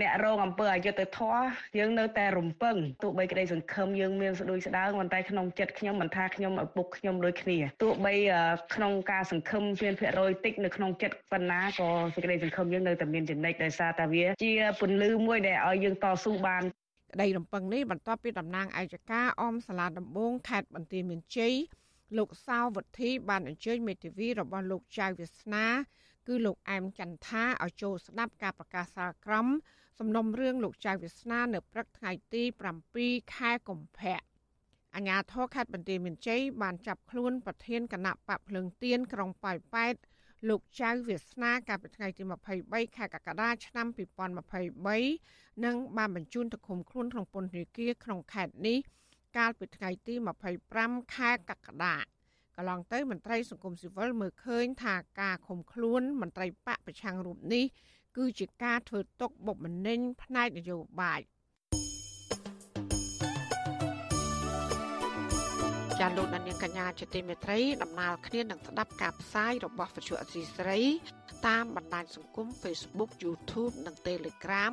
[0.00, 1.42] អ្នករងអំពើអយុត្តិធម៌
[1.78, 8.14] យើងនៅតែរំពឹងទោះបីក្តីសង្ឃឹមយើងមានស្ដួយស្ដើងប៉ុន្តែក្នុងចិត្តខ្ញុំមិនថាខ្ញុំឪពុកខ្ញុំដូចគ្នាទោះបី
[8.74, 16.64] ក្នុងការសង្ឃឹមមានភាគរយតិចនៅក្នុងចិត្តប៉ុណ្ណាក៏សេចក្តីសង្ឃឹមយើងនៅតែមានចំណិចដោយសារតែវាជាពន្លឺមួយដែលឲ្យយើងតស៊ូបាន
[17.12, 21.54] ក្តីរំពឹងនេះបន្ទាប់ពីតំណាងអัยការអមសាលាដំបងខេត្តបន្ទាយមានជ័យ
[22.18, 25.66] លោកសាវវុធី បានអញ្ជើញមេធាវីរបស់លោកចៅវាសនា
[26.28, 29.46] គឺលោកអែមចន្ទថាឲ្យចូលស្ដាប់ការប្រកាសសាលក្រម
[29.98, 32.42] សំណុំរឿងលោកចៅវាសនា នៅព្រឹកថ្ងៃទី
[32.88, 34.20] 7ខែកុម្ភៈ
[34.94, 39.94] អញ្ញាធរខេត្តបន្ទាយមានជ័យបានចាប់ខ្លួនប្រធានគណៈបកភ្លើងទៀនក្រុងប៉ោយប៉ែត
[40.48, 42.22] លោកចៅវាសនាកាលពីថ្ងៃទី
[42.60, 43.86] 23ខែកក្កដាឆ្នាំ
[44.92, 48.78] 2023 និងបានបញ្ជូនទៅឃុំខ្លួនក្នុងពន្ធនាគារក្នុងខេត្តនេះ
[49.36, 50.14] កាលពីថ្ងៃទី
[50.64, 51.96] 25ខែកក្កដា
[52.56, 57.64] កន្លងទៅមន្ត្រីសង្គមស៊ីវិលមើលឃើញថាការឃុំខ្លួនមន្ត្រីបកប្រឆាំងរូបនេះ
[58.16, 61.22] គឺជាការធ្វើទុកបុកម្នេញផ្នែកនយោបាយ។
[66.00, 70.80] ចាលោកដានៀងកញ្ញាជាទីមេត្រីដំណើរគ្នានឹងស្ដាប់ការផ្សាយរបស់វិទ្យុអសីស្រី
[71.46, 74.72] តាមបណ្ដាញសង្គម Facebook YouTube និង Telegram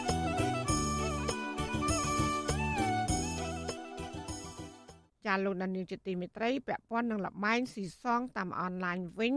[5.31, 9.33] ចាលោកដានីលជាទីមេត្រីពាក់ព័ន្ធនឹងលបែងស៊ីសងតាមអនឡាញវិញ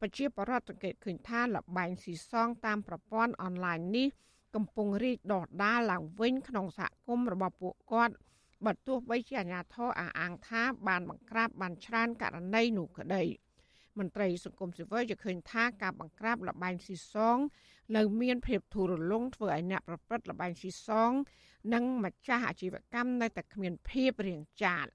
[0.00, 4.08] ប្រជាពលរដ្ឋសង្កេតឃើញថាលបែងស៊ីសងតាមប្រព័ន្ធអនឡាញនេះ
[4.54, 8.14] កំពុងរីកដុះដាលឡើងវិញក្នុងសហគមន៍របស់ពួកគាត់
[8.66, 13.24] បើទោះបីជាអាជ្ញាធរអះអាងថាបានបង្ក្រាបបានច្រើនករណីនោះក្តី
[13.98, 17.38] មន្ត្រីសង្គមស៊ីវិលយល់ឃើញថាការបង្ក្រាបលបែងស៊ីសង
[17.96, 21.12] នៅមានភាពធូររលុងធ្វើឲ្យអ្នកប្រព្រឹត្តលបែងស៊ីសង
[21.74, 24.86] និងម្ចាស់អាជីវកម្មនៅតែគ្មានភាពរៀងចាត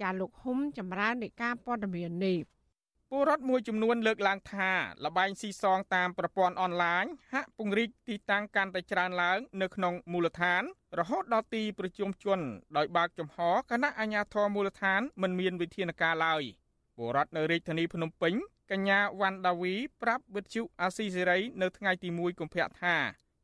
[0.00, 2.38] ចាលោកហ៊ុំចម្រើននៃការព័ត៌មាននេះ
[3.10, 4.70] ពលរដ្ឋមួយចំនួនលើកឡើងថា
[5.04, 10.62] លបែងស៊ីសងតាមប្រព័ន្ធអនឡាញហាក់ពង្រីកទីតាំងកាន់តែច្រើនឡើង នៅក្នុងមូលដ្ឋាន
[10.98, 12.40] រហូតដល់ទីប្រជុំជន
[12.76, 13.38] ដោយបើកចំហ
[13.70, 16.42] គណៈអាជ្ញាធរមូលដ្ឋានមិនមានវិធានការឡើយ
[16.96, 18.34] ពលរដ្ឋនៅរាជធានីភ្នំពេញ
[18.70, 22.96] កញ្ញាវ៉ាន់ដាវី ប្រាប់វិទ្យុអាស៊ីសេរី នៅថ្ងៃទី1កុម្ភៈថា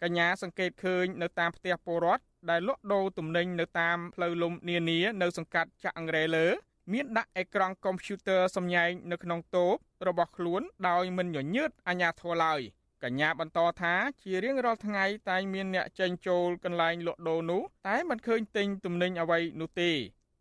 [0.03, 6.47] កញ្ញាសង្កេតឃើញនៅតាមផ្ទះពលរដ្ឋ ដែលលក់ដូរទំនិញនៅតាមផ្លូវលំនានានៅសង្កាត់ចាក់អង្រែលើ
[6.93, 9.75] មានដាក់អេក្រង់កុំព្យូទ័រសម្ញែងនៅក្នុងតូប
[10.09, 12.61] របស់ខ្លួនដោយមិនញញើតអាជ្ញាធរឡើយ
[13.03, 19.91] កញ្ញាបន្តថាជារៀងរាល់ថ្ងៃតែងមានអ្នកចេញចូលកន្លែងលក់ដូរនោះតែមិនឃើញទិញទំនិញអ្វីនោះទេ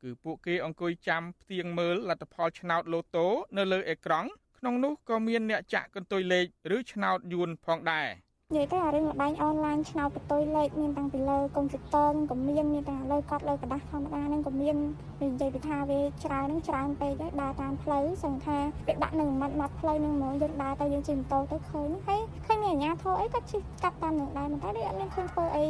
[0.02, 8.08] គឺពួកគេអង្គុយចាំផ្ទៀងមើលលទ្ធផលឆ្នោតឡូតូនៅលើអេក្រង់ក្នុងនោះក៏មានអ្នកចាក់កន្ទុយលេខឬឆ្នោតយួនផងដែរ
[8.55, 14.77] និយាយទៅអារឿងលបែងអនឡាញឆ្នោតបន្ទុយលេខមានតាំងពីលើកុំព្យូទ័រក៏មានមានតាំងលើកត់លើกระดาษធម្មតាហ្នឹងក៏មាន
[15.23, 25.67] និយាយពីថាវាច្រើនហ្នឹងច្រើនពេកហើយដើរតាមផ្លូវសឹងថាវាដាក់នៅមាត់មាត់ផ្លូវហ្នឹងហ្មងយើងដើរទៅយើងជិះម៉ូតូទៅឃើញហើយឃើញមានអាជ្ញាធរអីក៏ជិះកាត់តាមនឹងដែរប៉ុន្តែដូចអត់មានឃើញធ្វើអី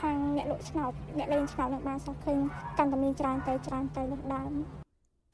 [0.00, 2.38] ខាងអ្នកលក់ឆ្នោតអ្នកលេងឆ្នោតនឹងបានសោះឃើញ
[2.78, 4.52] កាន់តែមានច្រើនទៅច្រើនទៅនឹងដើម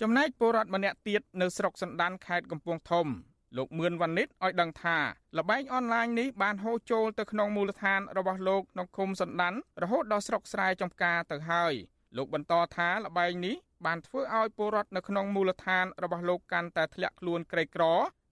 [0.00, 3.06] ចំណែកពលរដ្ឋម្នាក់ទៀតនៅស្រុកសណ្ដានខេត្តកំពង់ធំ
[3.57, 4.97] លោកមឿនវណ្ណិតឲ្យដឹងថា
[5.37, 11.73] លបែងអនឡាញនេះបានហូរចូលទៅក្នុងមូលដ្ឋានរបស់លោកក្នុងឃុំសណ្ដានរហូតដល់ស្រុកស្រែចំការទៅហើយ
[12.17, 17.83] លោកបន្តថាលបែងនេះបានធ្វើឲ្យពលរដ្ឋនៅក្នុងមូលដ្ឋានរបស់លោកកាន់តែធ្លាក់ខ្លួនក្រីក្រ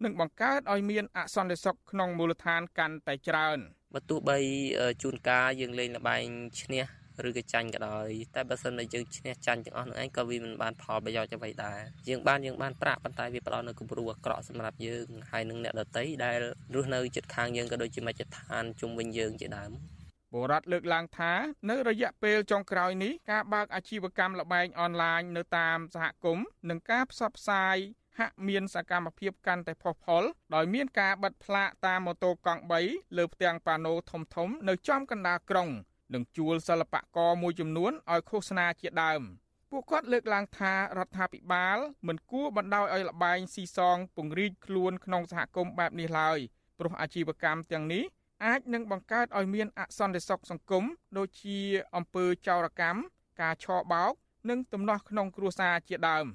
[0.03, 3.57] និងបង្កើតឲ្យមានអសន្តិសុខក្នុងមូលដ្ឋានកាន់តែច្រើន
[3.93, 4.37] បើទោះបី
[5.01, 6.25] ជួនកាលយើងលេងលបែង
[6.61, 16.37] ឈ្នះ ឬក៏ចាញ់ក៏ដោយតែបើសិនតែយើងឈ្នះចាញ់ទាំងអស់នឹងឯងក៏វាមិនបានផលប្រយោជន៍អ្វីដែរយើងបានយើងបានប្រាក់ប៉ុន្តែវាផ្ដល់នូវគំរូអាក្រក់សម្រាប់យើងហើយនឹងអ្នកដទៃដែល
[16.75, 19.71] រស់នៅជិតខាងយើងក៏ដូចជាមជ្ឈដ្ឋានជុំវិញយើងជាដើម
[20.33, 21.33] បរដ្ឋលើកឡើងថា
[21.69, 27.77] នៅរយៈពេលចុងក្រោយនេះការបើកអាជីវកម្មលបែងអនឡាញនៅតាមសហគមន៍និងការផ្សព្វផ្សាយ
[28.19, 30.23] ហាក់មានសកម្មភាពកាន់តែផុសផុល
[30.55, 35.69] ដោយមានការបិទផ្លាកតាមម៉ូតូកង់3លើផ្ទាំងប៉ាណូធំៗនៅចំកណ្ដាលក្រុង
[36.14, 39.22] និងជួលសិល្បករមួយចំនួនឲ្យឃោសនាជាដើម
[39.70, 46.38] ពួកគាត់លើកឡើងថារដ្ឋាភិបាលមិនគួរបណ្ដោយឲ្យលបែងស៊ីសងពង្រីកខ្លួនក្នុងសហគមន៍បែបនេះឡើយ
[46.78, 48.04] ព្រោះអាជីវកម្មទាំងនេះ
[48.44, 50.84] អាចនឹងបង្កើតឲ្យមានអសន្តិសុខសង្គម
[51.18, 51.58] ដូចជា
[51.96, 53.00] អំពើចោរកម្ម
[53.40, 54.12] ការឆបោក
[54.50, 56.26] និងទំនាស់ក្នុងគ្រួសារជាដើម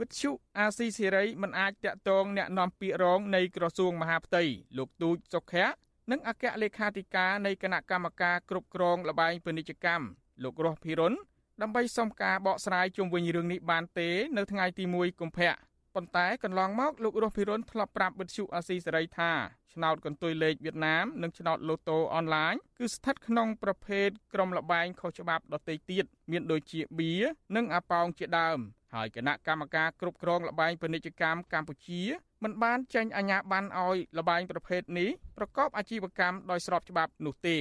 [0.00, 4.42] វិទ្យុអាស៊ីសេរីមិនអាចតាក់ទងแนะនាំពាក្យរងនៃក្រសួងមហាផ្ទៃ
[4.78, 5.66] លោកទូចសុខៈ
[6.11, 10.05] និងអគ្គលេខាធិការនៃគណៈកម្មការគ្រប់គ្រងលបែងពាណិជ្ជកម្ម
[10.43, 11.13] លោករស់ភិរុន
[11.61, 15.53] ដើម្បីសុំការបកស្រាយជុំវិញរឿងនេះបានទេ នៅថ្ងៃទី1កុម្ភៈ
[15.95, 19.31] ប៉ុន្តែកន្លងមកលោករស់ភិរុនធ្លាប់ប្រាប់វិទ្យុអាស៊ីសេរីថា
[19.73, 27.13] ឆ្នោតកន្ទុយលេខវៀតណាមនិងឆ្នោតឡូតូអនឡាញគឺស្ថិតក្នុងប្រភេទក្រុមលបែងខុសច្បាប់ដទៃទៀតមានដូចជាបៀ
[27.55, 28.59] និងអាប៉ោងជាដើម
[28.93, 32.01] ហើយគណៈកម្មការគ្រប់គ្រងលបែងពាណិជ្ជកម្មកម្ពុជា
[32.43, 37.57] មិនបានចេញអាជ្ញាប័ណ្ណឲ្យលបែងប្រភេទនេះប្រកបអាជីវកម្មដោយស្របច្បាប់នោះទេ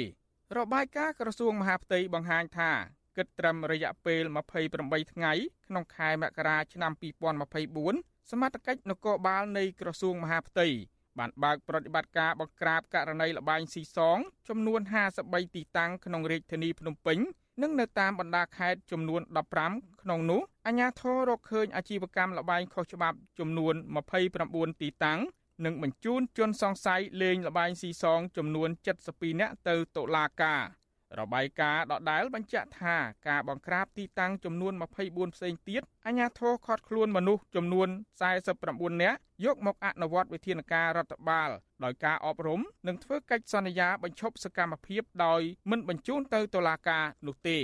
[0.56, 2.70] របាយការណ៍ក្រសួងមហាផ្ទៃបង្ហាញថា
[3.16, 4.22] គិតត្រឹមរយៈពេល
[4.68, 5.32] 28ថ្ងៃ
[5.66, 6.92] ក្នុងខែមករាឆ្នាំ
[7.60, 10.68] 2024សមត្ថកិច្ចនគរបាលនៃក្រសួងមហាផ្ទៃ
[11.18, 14.80] បានបើកប្រតិបត្តិការបង្ក្រាបករណីលបែងស៊ីសងចំនួន
[15.18, 17.18] 53ទីតាំងក្នុងរាជធានីភ្នំពេញ
[17.62, 19.21] និងនៅតាមបណ្ដាខេត្តចំនួន
[19.62, 23.75] 15ក្នុងនោះអាជ្ញាធររកឃើញអាជីវកម្មលបែងខុសច្បាប់ចំនួន
[24.29, 25.21] 29ទីតាំង
[25.64, 28.69] នឹងបញ្ជូនជនសង្ស័យលេងល្បែងស៊ីសងចំនួន
[29.05, 30.62] 72នាក់ទៅតុលាការ
[31.20, 32.96] របាយការណ៍ដដែលបញ្ជាក់ថា
[33.29, 37.88] ការបង្ក្រាបទីតាំងចំនួន24ផ្សេងទៀតអាជ្ញាធរឃាត់ខ្លួនមនុស្សចំនួន
[38.44, 41.50] 49នាក់យកមកអនុវត្តវិធានការរដ្ឋបាល
[41.85, 47.59] ដោយការអប់រំនិងធ្វើកិច្ចសន្យាបញ្ឈប់សកម្មភាពដោយមិនបញ្ជូនទៅតុលាការនោះទេ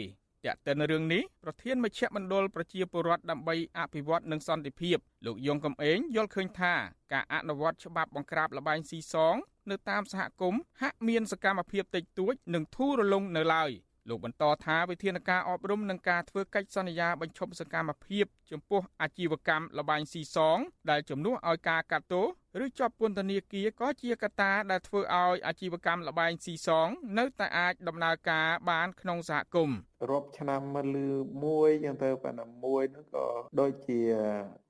[0.46, 6.74] តាក់ទិនរឿងនេះប្រធានមជ្ឈមណ្ឌលប្រជាពលរដ្ឋដើម្បីអភិវឌ្ឍនិងសន្តិភាពលោកយងកំឯងយល់ឃើញថា
[7.12, 9.36] ការអនុវត្តច្បាប់បង្ក្រាបលបែងស៊ីសង
[9.70, 13.70] នៅតាមសហគមន៍ហាក់មានសកម្មភាពតិចតួច និងធូររលុងនៅឡើយ
[14.08, 20.58] លោកបន្តថាវិធានការអប់រំនិងការធ្វើកិច្ចសន្យាបញ្ឈប់សកម្មភាព ចំពោះអាជីវកម្មលបែងស៊ីសង
[20.90, 22.26] ដែលជំនួសឲ្យការកាត់ទោស
[22.64, 29.78] ឬជាប់ពន្ធនាគារក៏ជាកត្តាដែលធ្វើឲ្យអាជីវកម្មលបែងស៊ីសង នៅតែអាចដំណើរការបានក្នុងសហគមន៍
[30.10, 31.08] រាប់ឆ្នាំមកលឺ
[31.44, 33.26] មួយយ៉ាងទៅប៉ុន្តែមួយនោះក៏
[33.60, 34.00] ដូចជា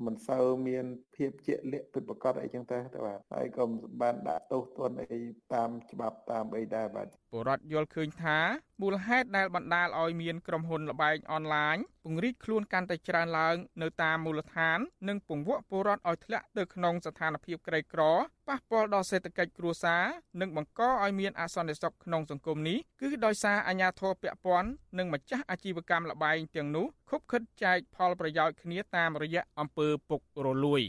[0.05, 5.21] មិនសូវមានភាពជាក់លាក់ពិតប្រាកដអីចឹងទៅតែបាទហើយក៏មិនបានដាក់ទោសទណ្ឌអី
[5.55, 8.39] តាមច្បាប់តាមអីដែរបាទពលរដ្ឋយល់ឃើញថា
[8.83, 18.03] មូលហេតុដែលបណ្ដាលឲ្យមានក្រុមហ៊ុនលបែងអនឡាញពង្រីកខ្លួនកាន់តែច្រើនឡើងនៅតាមមូលដ្ឋាន និងពង្វក់ពលរដ្ឋឲ្យធ្លាក់ទៅក្នុងស្ថានភាពក្រីក្រ
[18.49, 20.05] ប៉ះពាល់ដល់សេដ្ឋកិច្ចគ្រួសារ
[20.41, 30.83] និងបង្កឲ្យមានអសន្តិសុខក្នុងសង្គមនេះគឺដោយសារអាជ្ញាធរពាក់ព័ន្ធនិងម្ចាស់អាជីវកម្មលបែងទាំងនោះខុបខិតចែកផលប្រយោជន៍គ្នាតាមរយៈអំពើពុករលួយ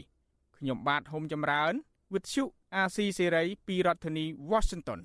[0.56, 1.72] ខ្ញុំបាទហុំចម្រើន
[2.12, 2.44] with you
[2.74, 5.00] អាស៊ីសេរីពីរដ្ឋធានី Washington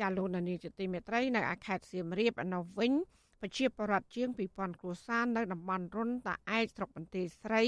[0.00, 2.92] ចាលោកនានីជាទីមេត្រីនៅអាខេតសៀមរាបនៅវិញ
[3.40, 7.62] ប្រជាពលរដ្ឋជាង2000គ្រួសារនៅតំបន់រុនតាឯកស្រុកបន្ទាយស្រី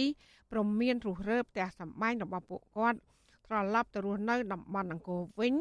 [0.53, 2.99] ព្រមមានរុះរើផ្ទះសម្បែងរបស់ពួកគាត់
[3.47, 5.55] ត្រឡប់ទៅរស់នៅតំបន់អង្គរវិញ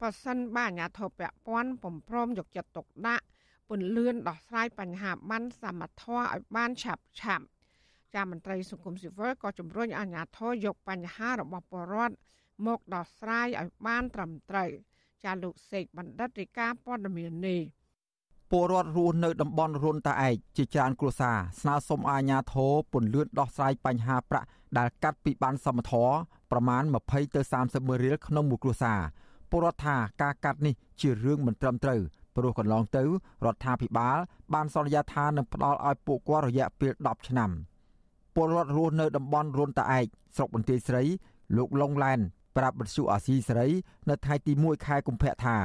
[0.00, 3.24] បើសិនបើអាជ្ញាធរពាក់ព័ន្ធពំព្រមយកចិត្តទុកដាក់
[3.68, 7.44] ពន្លឿនដោះស្រាយបញ្ហាបានសមត្ថភាពឲ្យបានឆាប់ឆាប់
[8.14, 12.16] ចាមន្ត្រីសង្គមស៊ីវិលក៏ជំរុញអាជ្ញាធរយកបញ្ហារបស់ពលរដ្ឋ
[12.66, 14.70] មកដោះស្រាយឲ្យបានត្រឹមត្រូវ
[15.24, 17.60] ចាលោកសេកបណ្ឌិតរាជការព័ត៌មាននេះ
[18.50, 24.46] ពលរដ្ឋរស់នៅតំបន់រុនតាឯកជាច្រើនគ្រួសារស្នើសុំអាជ្ញាធរពន្លឿនដោះស្រាយបញ្ហាប្រាក់
[24.78, 26.10] ដែលកាត់ពីបានសមធរ
[26.50, 29.00] ប្រមាណ20ទៅ30ម៉ឺនរៀលក្នុងមួយគ្រួសារ
[29.50, 32.00] ពលរដ្ឋថាការកាត់នេះជារឿងមិនត្រឹមត្រូវ
[32.36, 33.02] ព្រោះកន្លងទៅ
[33.44, 34.16] រដ្ឋាភិបាល
[34.54, 37.50] បានសន្យាថានឹងផ្ដល់ឲ្យពួកគាត់រយៈពេល10ឆ្នាំ
[38.34, 40.06] ពលរដ្ឋរស់នៅតំបន់រុនតាឯក
[40.36, 41.02] ស្រុកបន្ទាយស្រី
[41.56, 42.20] លោកឡុងឡែន
[42.56, 43.68] ប្រាប់បទសុអាស៊ីសេរី
[44.08, 45.56] នៅថ្ងៃទី1ខែកុម្ភៈថា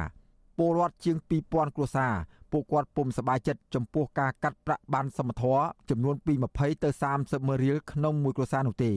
[0.58, 1.16] ពលរដ្ឋជាង
[1.46, 2.14] 2000គ្រួសារ
[2.52, 8.92] ពួកគាត់ពុំសប្បាយចិត្តចំពោះការកាត់ប្រាក់បានសមធម៌ចំនួនពី20ទៅ30ម៉ឺនរៀលក្នុងមួយគ្រួសារនោះទេ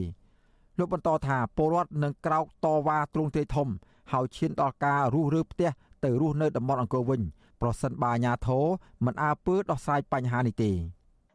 [0.78, 3.68] លោកបន្តថាពលរដ្ឋនឹងក្រោកតវ៉ាទ្រង់ទ្រាយធំ
[4.12, 5.70] ហើយឈានដល់ការរុះរើផ្ទះ
[6.04, 7.20] ទៅរស់នៅតំបន់អង្គរវិញ
[7.62, 8.64] ប្រសិនបើអាជ្ញាធរ
[9.04, 10.70] មិនអើពើដោះស្រាយបញ្ហានេះទេ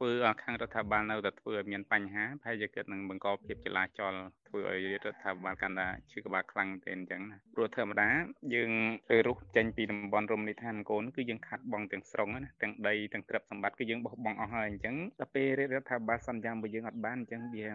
[0.01, 4.13] ធ្វើខាងរដ្ឋាភិបាលនៅតែធ្វើឲ្យមានបញ្ហាប្រហែលជាគិតនឹងបង្កភាពចលាចល
[4.47, 8.09] ធ្វើឲ្យរដ្ឋាភិបាលកាន់តែឈឺក្បាលខ្លាំងទៅអញ្ចឹងណាព្រោះធម្មតា
[8.53, 8.71] យើង
[9.11, 17.67] ទៅរុះចេញពីតំបន់រមណីយដ្ឋានកូនគឺយើងខាត់បងទាំងស្រុងណាទាំងដីទាំងទ្រព្យសម្បត្តិគឺយើងបោះបង់អស់ហើយអញ្ចឹងដល់ពេលរដ្ឋាភិបាលសន្យាមកយើងអត់បានអញ្ចឹងវា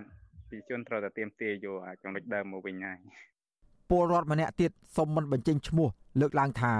[0.48, 2.98] ប្រជាជនត្រូវតែទៀមទាយកចំណុចដើមមកវិញហើយ
[3.90, 5.88] ពលរដ្ឋម្នាក់ទៀតសុំមិនបញ្ចេញឈ្មោះ
[6.20, 6.74] លើកឡើងថា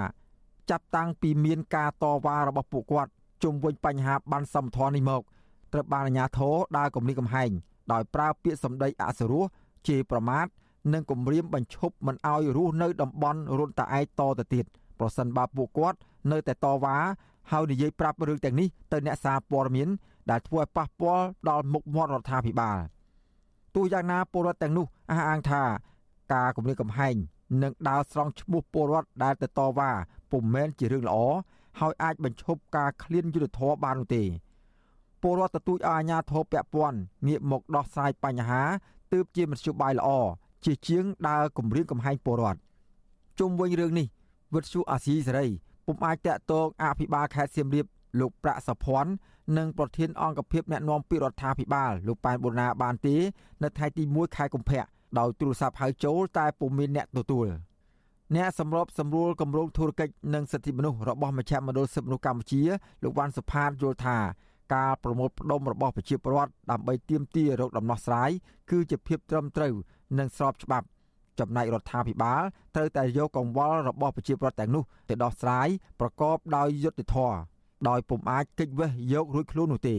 [0.70, 3.10] ចាប់តាំងពីមានការតវ៉ារបស់ពួកគាត់
[3.42, 5.22] ជុំវិញបញ្ហាបានសមធននេះមក
[5.76, 7.50] ត្រូវបានអាជ្ញាធរដើរគំរាមកំហែង
[7.92, 9.44] ដោយប្រើពាក្យសម្ដីអសុរោះ
[9.88, 10.46] ជេរប្រមាថ
[10.92, 14.64] និងគំរាមបញ្ឈប់មិនឲ្យរស់នៅតំបន់រុនតាឯកតទៅទៀត
[14.98, 15.98] ប្រសិនបើពួកគាត់
[16.32, 16.96] នៅតែតវ៉ា
[17.52, 19.88] ហើយនិយាយប្រាប់រឿងទាំងនេះទៅអ្នកសារព័ត៌មាន
[20.30, 22.78] ដែលធ្វើឲ្យប៉ះពាល់ដល់មុខមាត់រដ្ឋាភិបាល
[23.74, 25.62] ទោះយ៉ាងណាពលរដ្ឋទាំងនោះអះអាងថា
[26.32, 27.14] ការគម្រាមកំហែង
[27.62, 29.90] និងដើរស្រង់ឈ្មោះពលរដ្ឋដែលទៅតវ៉ា
[30.30, 31.18] ពុំមែនជារឿងល្អ
[31.80, 34.24] ហើយអាចបញ្ឈប់ការឃ្លានយុទ្ធធរបាននោះទេ
[35.28, 38.62] ពលរដ្ឋទទូចឲ្យអាជ្ញាធរពាក់ព័ន្ធងាកមកដោះស្រាយបញ្ហា
[39.12, 40.08] ទើបជាមធ្យោបាយល្អ
[40.64, 42.60] ជាជាងដើរគម្រាមកំហែងពលរដ្ឋ
[43.38, 44.06] ជុំវិញរឿងនេះ
[44.54, 45.46] វិទ្យុអាស៊ីសេរី
[45.86, 47.86] ពុំអាចតាក់ទងអភិបាលខេត្តសៀមរាប
[48.20, 49.12] លោកប្រាក់សុភ័ណ្ឌ
[49.56, 53.16] និងប្រធានអង្គភិបអ្នកណែនាំពីរដ្ឋាភិបាលលោកប៉ែនបូណាបានទេ
[53.62, 54.84] នៅថ្ងៃទី1ខែកុម្ភៈ
[55.18, 57.46] ដោយទូរស័ព្ទហៅចូលតែពុំមានអ្នកទទួល
[58.34, 62.62] អ្នកសម្របសម្រួលគម្រោងធុរកិច្ចនិងសិទ្ធិមនុស្សរបស់មជ្ឈមណ្ឌលសិទ្ធិមនុស្សកម្ពុជា
[63.02, 64.18] លោកវ៉ាន់សុផាតយល់ថា
[64.74, 68.30] ការប្រមូលផ្ដុំរបស់ប្រជាពលរដ្ឋដើម្បីទាមទាររកដំណោះស្រាយ
[68.70, 69.74] គឺជាភាពត្រឹមត្រូវ
[70.18, 70.86] និងស្របច្បាប់
[71.40, 72.42] ចំណែករដ្ឋាភិបាល
[72.74, 75.68] ត្រូវតែយកកង្វល់របស់ប្រជាពលរដ្ឋទាំងនោះទៅដោះស្រាយ
[76.00, 77.36] ប្រកបដោយយុត្តិធម៌
[77.88, 79.96] ដោយពុំអាចគេចវេះយករួចខ្លួននោះទេ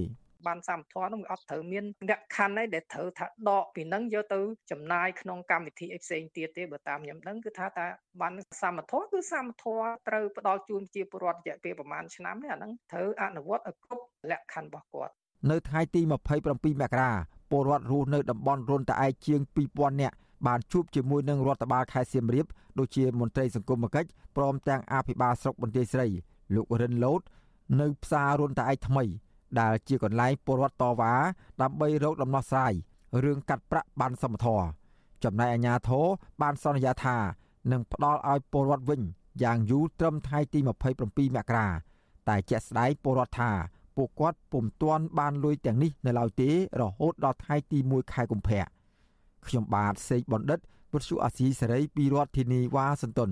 [0.47, 4.39] បានសមត្ថភាពនោះវាអត់ត្រូវមានលក្ខខណ្ឌអីដែលត្រូវថាដកពីនឹងយកទៅ
[4.71, 7.85] ចំណាយក្នុងកម្មវិធីអីផ្សេងទៀតទេបើតាមខ្ញុំដឹងគឺថាតា
[8.21, 15.13] បានសមត្ថភាពគឺសមត្ថភាពត្រូវផ្ដល់ជូនជាពលរដ្ឋរយៈពេលប្រហែលឆ្នាំនេះអាហ្នឹងត្រូវអនុវត្តឲ្យគ្រប់លក្ខខណ្ឌរបស់គាត់
[15.51, 17.11] នៅថ្ងៃទី27មករា
[17.51, 19.39] ពលរដ្ឋរស់នៅតំបន់រុនតាឯកជាង
[19.71, 20.15] 2000នាក់
[20.47, 22.45] បានជួបជាមួយនឹងរដ្ឋបាលខេត្តសៀមរាប
[22.79, 26.07] ដូចជាមន្ត្រីសង្គមគិច្ចព្រមទាំងអភិបាលស្រុកបន្ទាយស្រី
[26.55, 27.21] លោករិនលូត
[27.81, 29.03] នៅផ្សាររុនតាឯកថ្មី
[29.59, 31.13] ដែលជាកន្លែងពលរដ្ឋតវ៉ា
[31.61, 32.73] ដើម្បីរកដំណោះស្រាយ
[33.23, 34.65] រឿងកាត់ប្រាក់បានសមធម៌
[35.23, 36.05] ចំណែកអាជ្ញាធរ
[36.41, 37.17] បានសន្យាថា
[37.71, 39.01] នឹងផ្ដល់ឲ្យពលរដ្ឋវិញ
[39.43, 41.67] យ៉ាងយូរត្រឹមថ្ងៃទី27មករា
[42.27, 43.51] តែជាក់ស្ដែងពលរដ្ឋថា
[43.95, 46.49] ពួកគាត់ពុំទាន់បានលុយទាំងនេះនៅឡើយទេ
[46.81, 48.63] រហូតដល់ថ្ងៃទី1ខែកុម្ភៈ
[49.47, 50.59] ខ្ញុំបាទសេកបណ្ឌិត
[50.91, 53.31] ពុទ្ធអាស៊ីសេរីពីរដ្ឋធានីវ៉ាស៊ីនតោន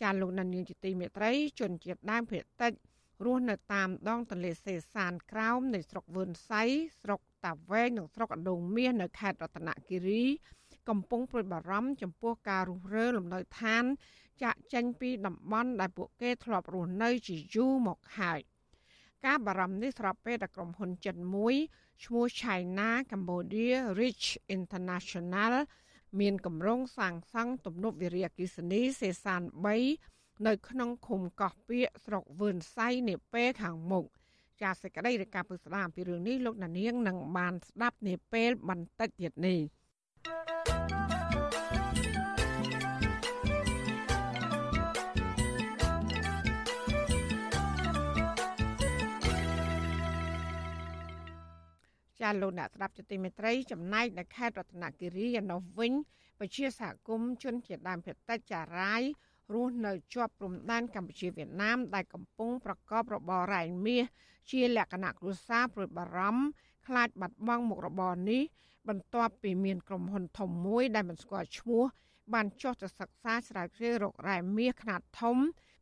[0.00, 2.72] ចាលោកនានីជាទីមេត្រីជនជាតិដើមភាគតិច
[3.24, 6.62] រស់នៅតាមដងទន្លេសេសានក្រោមនៃស្រុកវឿនសៃ
[7.02, 10.24] ស្រុកតាវែងនិងស្រុកអណ្ដូងមាសនៅខេត្តរតនគិរី
[10.88, 13.84] កំពុងព្រួយបារម្ភចំពោះការរុះរើលំនៅឋាន
[14.42, 18.40] ចាក់ចេញពីតំបន់ដែលពួកគេធ្លាប់រស់នៅជាយូរមកហើយ
[19.26, 21.54] ការបារម្ភនេះស្របពេលដែលក្រុមហ៊ុនចិនមួយ
[22.04, 24.26] ឈ្មោះ China Cambodia Rich
[24.56, 25.54] International
[26.20, 29.42] មានគម្រោងសាងសង់ទំនប់វារីអគ្គិសនីសេសាន
[29.82, 34.04] 3 នៅក្នុងឃុំកោះពាកស្រុកវឿនសៃនាពេលខាងមុខ
[34.62, 39.60] ចាសសេចក្តីរាយការណ៍ពុស្ដាអំពីរឿងនេះលោកណានៀងនឹងបានស្ដាប់នាពេលបន្តិចទៀតនេះ
[52.20, 55.92] ចាលោកអ្នកស្ដាប់ជតិមេត្រីចំណែកនៅខេត្តរតនគិរីឯនោះវិញ
[56.38, 59.02] ពជាសហគមន៍ជនជាដើមភាគតិចចារាយ
[59.54, 64.04] រស់នៅជាប់ព្រំដែនកម្ពុជាវៀតណាមដែលកំពុងប្រកបរបររ៉ែមាស
[64.50, 66.44] ជាលក្ខណៈគ្រួសារព្រួយបារម្ភ
[66.86, 68.42] ខ្លាចបាត់បង់មុខរបរនេះ
[68.88, 71.82] បន្ទាប់ពីមានក្រុមហ៊ុនធំមួយដែលមិនស្គាល់ឈ្មោះ
[72.32, 75.36] បានចុះទៅសិក្សាស្រាវជ្រាវរករ៉ែមាសខ្នាតធំ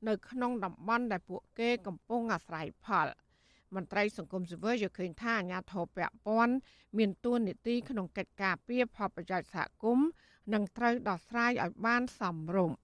[0.08, 3.08] នៅក្នុងតំបន់ដែលពួកគេកំពុងអាស្រ័យផល។
[3.74, 6.54] មន្ត្រីសង្គមស៊ីវិលយល់ឃើញថាអាញាធរពពាន់
[6.98, 10.06] មានទួនាទីក្នុងកិច្ចការពារផលប្រយោជន៍សហគមន៍
[10.52, 12.76] និងត្រូវដោះស្រាយឲ្យបានសមរម្យ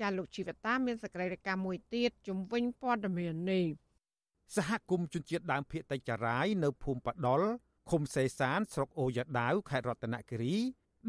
[0.00, 3.66] ចាលោកជីវតាមានសកម្មភាពមួយទៀតជំវិញព័ត៌មាននេះ
[4.56, 7.42] សហគមន៍ជនជាតិដើមភាគតិចចារាយនៅភូមិបដុល
[7.90, 10.56] ឃុំសេសានស្រុកអូយ៉ាដាវខេត្តរតនគិរី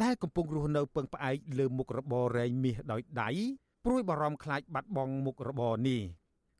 [0.04, 3.30] ដែលកំពុងរស់នៅពឹងផ្អែកលើមុខរបររែងមាសដោយដៃ
[3.86, 6.02] ព្រួយបារម្ភខ្លាចបាត់បង់មុខរបរនេះ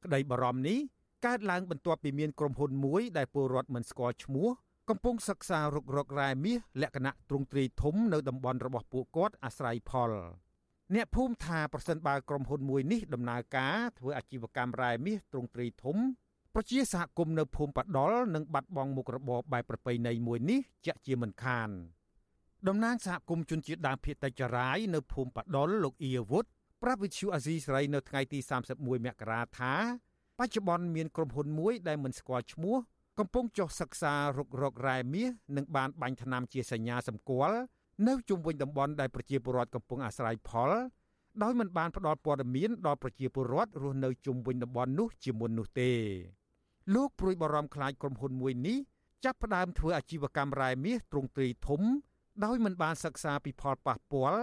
[0.04, 0.80] ក្តីបារម្ភនេះ
[1.26, 4.48] កើតឡើងបន្ទាប់ពីមានក្រុមហ៊ុនមួយដែលពលរដ្ឋមិនស្គាល់ឈ្មោះ
[4.90, 10.12] កំពុងសិក្សារុករករ៉ែមាសលក្ខណៈទ្រង់ទ្រាយធំនៅតំបន់របស់ពួកគាត់អាស្រ័យផល
[10.96, 15.98] អ្នកភូមិថាប្រសិនបើក្រុមហ៊ុនមួយនេះដំណើរការធ្វើអាជីវកម្មរ៉ែមាសទ្រង់ទ្រាយធំ
[16.56, 21.70] ប្រជាសហគមន៍នៅភូមិបដលនឹងបាត់បង់មុខរបរបែបប្រពៃណីមួយនេះជាក់ជាមិនខាន
[22.68, 26.46] តំណាងសហគមន៍ជនជាតិដើមភាគតិចចរាយនៅភូមិបដលលោកអ៊ីវុត
[26.84, 28.40] ប្រាប់វិទ្យុអាស៊ីសេរីនៅថ្ងៃទី
[28.74, 29.74] 31មករាថា
[30.40, 32.78] បច្ចុប្បន្នមានក្រុមហ៊ុនមួយដែលមិនស្គាល់ឈ្មោះ
[33.20, 37.58] កំពុងចុះសិក្សារុករករ៉ែមាសនិងបានបាញ់ថ្នាំជាសញ្ញាសម្គាល់
[38.08, 40.72] នៅជុំវិញតំបន់ដែលប្រជាពលរដ្ឋកំពុងអាស្រ័យផល
[41.44, 45.92] ដោយមិនបានផ្ដល់ព័ត៌មានដល់ប្រជាពលរដ្ឋរស់នៅជុំវិញតំបន់នោះជាមុននោះទេ
[46.94, 48.78] លោកព្រួយបារម្ភខ្លាចក្រុមហ៊ុនមួយនេះ
[49.24, 51.82] ចាប់ផ្ដើមធ្វើអាជីវកម្មរ៉ែមាសទ្រង់ទ្រាយធំ
[52.46, 54.42] ដោយមិនបានសិក្សាពីផលប៉ះពាល់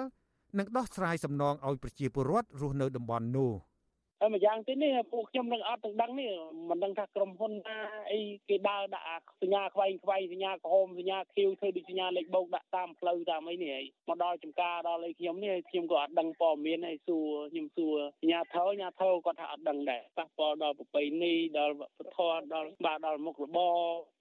[0.59, 3.53] និងដោះស្រាយសំណងឲ្យប្រជាពលរដ្ឋរស់នៅតំបន់នោះ។
[4.21, 6.33] ហើយម្យ៉ាងទៀតនេះពួកខ្ញុំនឹងអត់ទាំងដឹងនេះ
[6.71, 7.79] មិនដឹងថាក្រុមហ៊ុនណា
[8.11, 23.77] អីគេដើរដាក់សញ្ញាខ្វែងខ្វែងសញ្ញាក្រហមសញ្ញាខៀវធ្វើដូចសញ្ញាលេខបូកដាក់តាមផ្លូវតាមអីនេះហើយមកដល់ចំការដល់អីខ្ញុំនេះខ្ញុំក៏អត់ដឹងព័ត៌មានហើយសួរខ្ញុំសួរសញ្ញាថោសញ្ញាថោគាត់ថាអត់ដឹងដែរប៉ះពាល់ដល់ប្រពៃណីដល់វប្បធម៌ដល់បាទដល់មុខរបរ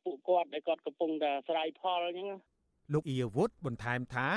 [0.05, 2.29] ពួកគាត់ដែលគាត់កំពុងតែស្រ័យផលអញ្ចឹង
[2.93, 4.29] លោកអ៊ីវុតបន្ថែមថា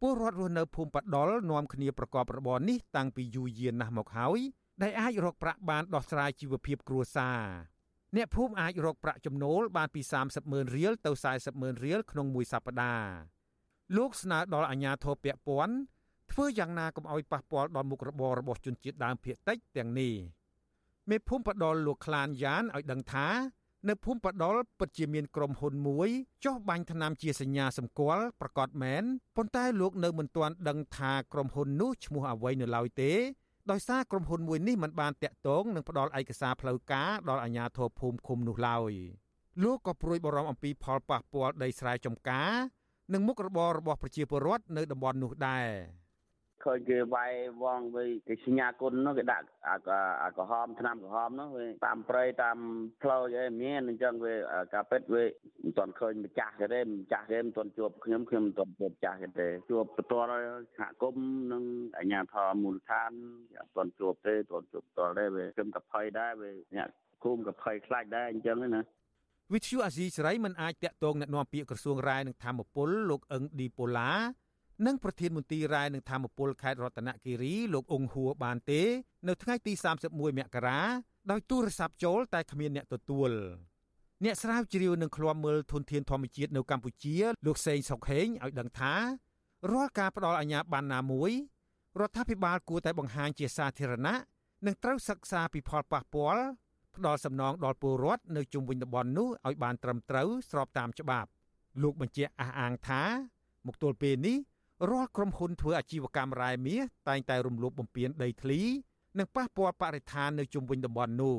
[0.00, 4.40] ពលរដ្ឋរស់នៅភូមិបដលនាំគ្នាប្រកបរបរនេះតាំងពីយូរយារណាស់មកហើយ
[4.82, 7.42] ដែលអាចរកប្រាក់បានដោះស្រាយជីវភាពគ្រួសារ
[8.16, 13.10] អ្នកភូមិអាចរកប្រាក់ចំណូលបានពី30ម៉ឺនរៀលទៅ40ម៉ឺនរៀលក្នុងមួយសប្តាហ៍
[13.96, 15.74] លោកស្នើដល់អាជ្ញាធរពាក់ព័ន្ធ
[16.32, 20.14] ធ្វើយ៉ាងណាកុំឲ្យប៉ះពាល់ដល់មុខរបររបស់ជនជាតិដើមភាគតិចទាំងនេះ
[21.10, 23.28] មេភូមិបដលលោកខ្លានយ៉ានឲ្យដឹងថា
[23.88, 26.08] នៅភូមិបដលពិតជាមានក្រុមហ៊ុនមួយ
[26.44, 29.02] ចុះបាញ់ថ្នាំជាសញ្ញាសម្គាល់ប្រកាសមែន
[29.36, 33.12] ប៉ុន្តែលោកនៅមិនទាន់ដឹងថាក្រុមហ៊ុននោះឈ្មោះអ្វីនៅឡើយទេ
[33.70, 38.92] ដោយសារក្រុមហ៊ុនមួយនេះមិនបានតាក់ទងនិងផ្ដល់ឯកសារផ្លូវការដល់អាជ្ញាធរភូមិឃុំនោះឡើយ
[39.62, 42.52] លោកក៏ព្រួយបារម្ភអំពីផលប៉ះពាល់ដីស្រែចម្ការ
[43.12, 45.68] និងមុខរបររបស់ប្រជាពលរដ្ឋនៅតំបន់នោះដែរ
[46.66, 52.58] ឃើញគេវាយវងវិញគេសញ្ញាគុណនោះគេដាក់អាក្រហមឆ្នាំក្រហមនោះវាតាមព្រៃតាម
[53.02, 54.34] ផ្លូវអីមានអញ្ចឹងវា
[54.74, 55.24] ការពិតវា
[55.64, 60.28] មិនទាន់ឃើញម្ចាស់គេទេម្ចាស់គេមិនទាន់ជួបខ្ញុំខ្ញុំមិនទាន់ជួបម្ចាស់គេទេជួបបន្ទាល់
[60.78, 61.62] សហគមន៍និង
[61.98, 63.12] អាជ្ញាធរមូលដ្ឋាន
[63.60, 66.88] អត់ទាន់ជួបទេទាន់ជួបផ្ទាល់ទេវាខ្ញុំកភ័យដែរវាអ្នក
[67.24, 68.82] គុំកភ័យខ្លាចដែរអញ្ចឹងណា
[69.54, 74.10] វិទ្យុអាស៊ីសេរីមិនអាចតាក់ទងអ្នកនាំពាក្យក្រសួងរាយនឹងធម្មពលលោកអឹងឌីប៉ូឡា
[74.84, 78.82] និងប្រធានមន្ទីររ៉ែនិងធម្មពលខេត្តរតនគិរីលោកអ៊ុងហួរបានទេ
[79.28, 79.72] នៅថ្ងៃទី
[80.06, 80.80] 31មករា
[81.30, 83.30] ដោយទូរស័ព្ទចូលតែគ្មានអ្នកទទួល
[84.24, 87.16] អ្នកស្រាវជ្រាវនឹងឃ្លាំមើលធនធានធម្មជាតិនៅកម្ពុជា
[87.46, 88.94] លោកសេងសុកហេងឲ្យដឹងថា
[89.72, 91.30] រាល់ការផ្ដល់អាជ្ញាប័ណ្ណណាមួយ
[92.00, 94.16] រដ្ឋាភិបាលគួរតែបង្ហាញជាសាធារណៈ
[94.66, 96.44] និងត្រូវសិក្សាពីផលប៉ះពាល់
[96.96, 101.28] ផ្ដល់សំណងដល់ពលរដ្ឋនៅជុំវិញតំបន់នោះឲ្យបានត្រឹមត្រូវស្របតាមច្បាប់
[101.82, 103.02] លោកបញ្ជាក់អះអាងថា
[103.66, 104.36] មកទល់ពេលនេះ
[104.90, 108.60] រាល់ក្រុមហ៊ុនធ្វើអាជីវកម្មរ៉ែមាសតែងតែរំលោភបំពានដីធ្លី
[109.18, 111.38] និងប៉ះពាល់បរិស្ថាននៅជុំវិញតំបន់នោះ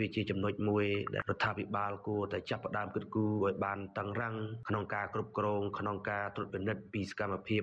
[0.00, 0.84] វាជាចំណុចមួយ
[1.14, 4.34] ដែលរដ្ឋាភិបាលគួរតែចាប់ផ្ដើមគិតគូរឲ្យបានតឹងរ៉ឹង
[4.68, 7.62] ក្នុងការគ្រប់គ្រងក្នុងការត្រួតពិនិត្យពីសកម្មភាព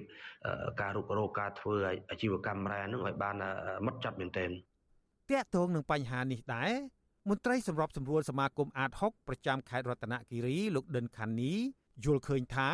[0.81, 1.75] ការរុករកការធ្វើ
[2.09, 3.35] អាជីវកម្មរ៉ែនឹងឲ្យបាន
[3.85, 4.51] ម៉ត់ចត់មែនទែន
[5.29, 6.71] តាក់ទងនឹងបញ្ហានេះដែរ
[7.29, 11.53] មន្ត្រីសម្របសម្រួលសមាគមអាត6ប្រចាំខេត្តរតនគិរីលោកដិនខានី
[12.05, 12.69] យល់ឃើញថា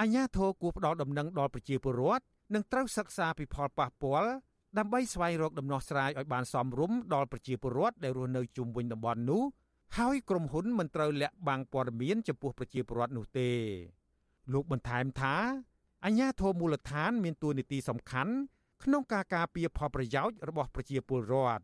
[0.00, 2.24] អាញាធរគួរផ្ដល់ដំណឹងដល់ប្រជាពលរដ្ឋ
[2.54, 4.30] និងត្រូវសិក្សាពីផលប៉ះពាល់
[4.78, 9.42] ដើម្បីស្វែងរកដំណោះស្រាយឲ្យបានសមរម្យដល់ប្រជាពលរដ្ឋដែលរស់នៅជុំវិញតំបន់នោះ
[9.98, 13.50] ហើយក្រុមហ៊ុនមិនត្រូវលាក់បាំងព័ត៌មានចំពោះប្រជាពលរដ្ឋនោះទេ
[14.52, 15.34] លោកបន្ថែមថា
[16.04, 18.32] អាញាធរមូលដ្ឋាន មានតួនាទីសំខាន់
[18.82, 21.62] ក្នុងការការពារផលប្រយោជន៍របស់ប្រជាពលរដ្ឋ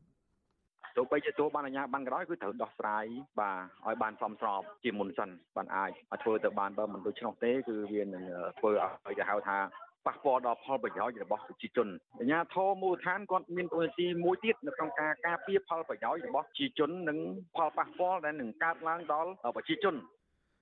[0.97, 3.05] ទោះបីជាទូបានអាញាបានក៏ដោយគឺត្រូវដោះស្រាយ
[3.41, 8.25] បាទឲ្យបានសមស្របជាមុនសិនបានអាចឲ្យធ្វើទៅបានបើមិនដូច្នោះទេគឺវានឹង
[8.59, 8.71] ធ្វើ
[9.07, 9.59] ឲ្យគេហៅថា
[10.07, 11.89] ប៉ះពាល់ដល់ផលប្រយោជន៍របស់ប្រជាជន
[12.19, 17.19] អាជ្ញាធរមូលដ្ឋានគាត់មានតួនាទីមួយទៀតនៅក្នុងការការពារផលប្រយោជន៍របស់ប្រជាជននិង
[17.55, 19.95] ផលប៉ះពាល់ដែលនឹងកើតឡើងដល់ប្រជាជន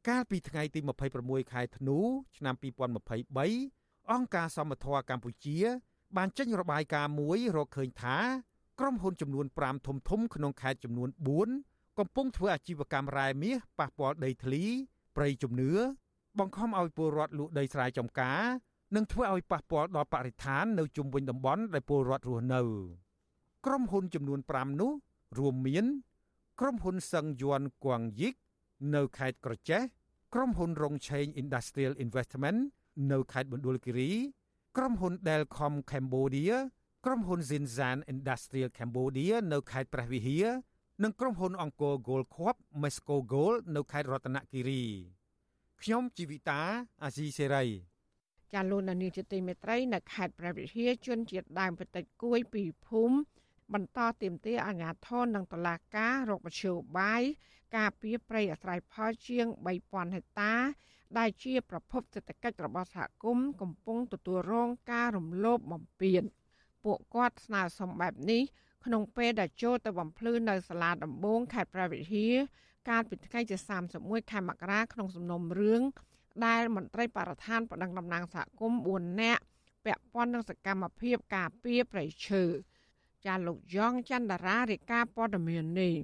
[0.08, 0.80] កាលពីថ្ងៃទី
[1.16, 1.98] 26ខែធ្នូ
[2.36, 5.58] ឆ្នាំ2023អង្គការសមត្ថៈកម្ពុជា
[6.16, 8.16] បានចេញរបាយការណ៍មួយរកឃើញថា
[8.80, 11.08] ក្រុមហ៊ុនចំនួន5ធំធំក្នុងខេត្តចំនួន
[11.54, 14.62] 4កំពុងធ្វើអាជីវកម្មរ៉ែមាសប៉ះពាល់ដីធ្លី
[15.16, 15.72] ព្រៃជំនឿ
[16.38, 18.40] បង្ខំឲ្យពលរដ្ឋលក់ដីស្រែចម្ការ
[18.94, 22.62] និងធ្វើឲ្យប៉ះពាល់ដល់បរិស្ថាននៅជុំវិញតំបន់ដែលពលរដ្ឋរស់នៅ
[23.66, 24.92] ក្រុមហ៊ុនចំនួន5នោះ
[25.38, 25.84] រួមមាន
[26.60, 28.34] ក្រុមហ៊ុនសឹងយួនគួងយិក
[28.94, 29.82] នៅខេត្តក្រចេះ
[30.34, 32.58] ក្រុមហ៊ុនរងឆេង Industrial Investment
[33.12, 34.10] នៅខេត្តបណ្ឌុលគិរី
[34.76, 36.56] ក្រុមហ៊ុន Delcom Cambodia
[37.06, 40.46] ក្រុមហ៊ុន Zinzan Industrial Cambodia នៅខេត្តព្រះវិហារ
[41.02, 44.84] និងក្រុមហ៊ុនអង្គរ Gold Corp Mesco Gold នៅខេត្តរតនគិរី
[45.82, 46.60] ខ្ញុំជីវិតា
[47.02, 47.64] អាស៊ីសេរី
[48.52, 53.16] ចាលោកនានីជាទីមេត្រីនៅខេត្តព្រះវិហារជនជាតិដើមប្រតិគួយពីភូមិ
[53.72, 56.62] បន្តទៀមទាអាញាធននិងតឡាការរកមជ្ឈ
[56.98, 57.22] បាយ
[57.76, 59.46] ការពីប្រៃអាស្រ័យផលជាង
[59.80, 60.54] 3000ហិកតា
[61.18, 66.24] ដែលជាប្រភពសេដ្ឋកិច្ចរបស់សហគមន៍កំពុងទទួលរងការរំលោភបំពាន
[66.84, 68.42] ពួកគាត់ស្នើសុំបែបនេះ
[68.84, 72.34] ក្នុងពេលដែលចូលទៅបំភ្លឺនៅសាលាដំបងខេត្តព្រះវិហារ
[72.88, 73.56] កាលពីថ្ងៃទី
[73.94, 75.82] 31ខែមករាក្នុងសំណុំរឿង
[76.46, 79.42] ដែលមន្ត្រីបរិស្ថានបដិងតំណាងសហគមន៍4នាក់
[79.84, 82.44] ពាក់ព័ន្ធនឹងសកម្មភាពការពារប្រៃឈើ
[83.26, 85.94] ចាលោកយ៉ងច័ន្ទរារាជការព័ត៌មាននេះ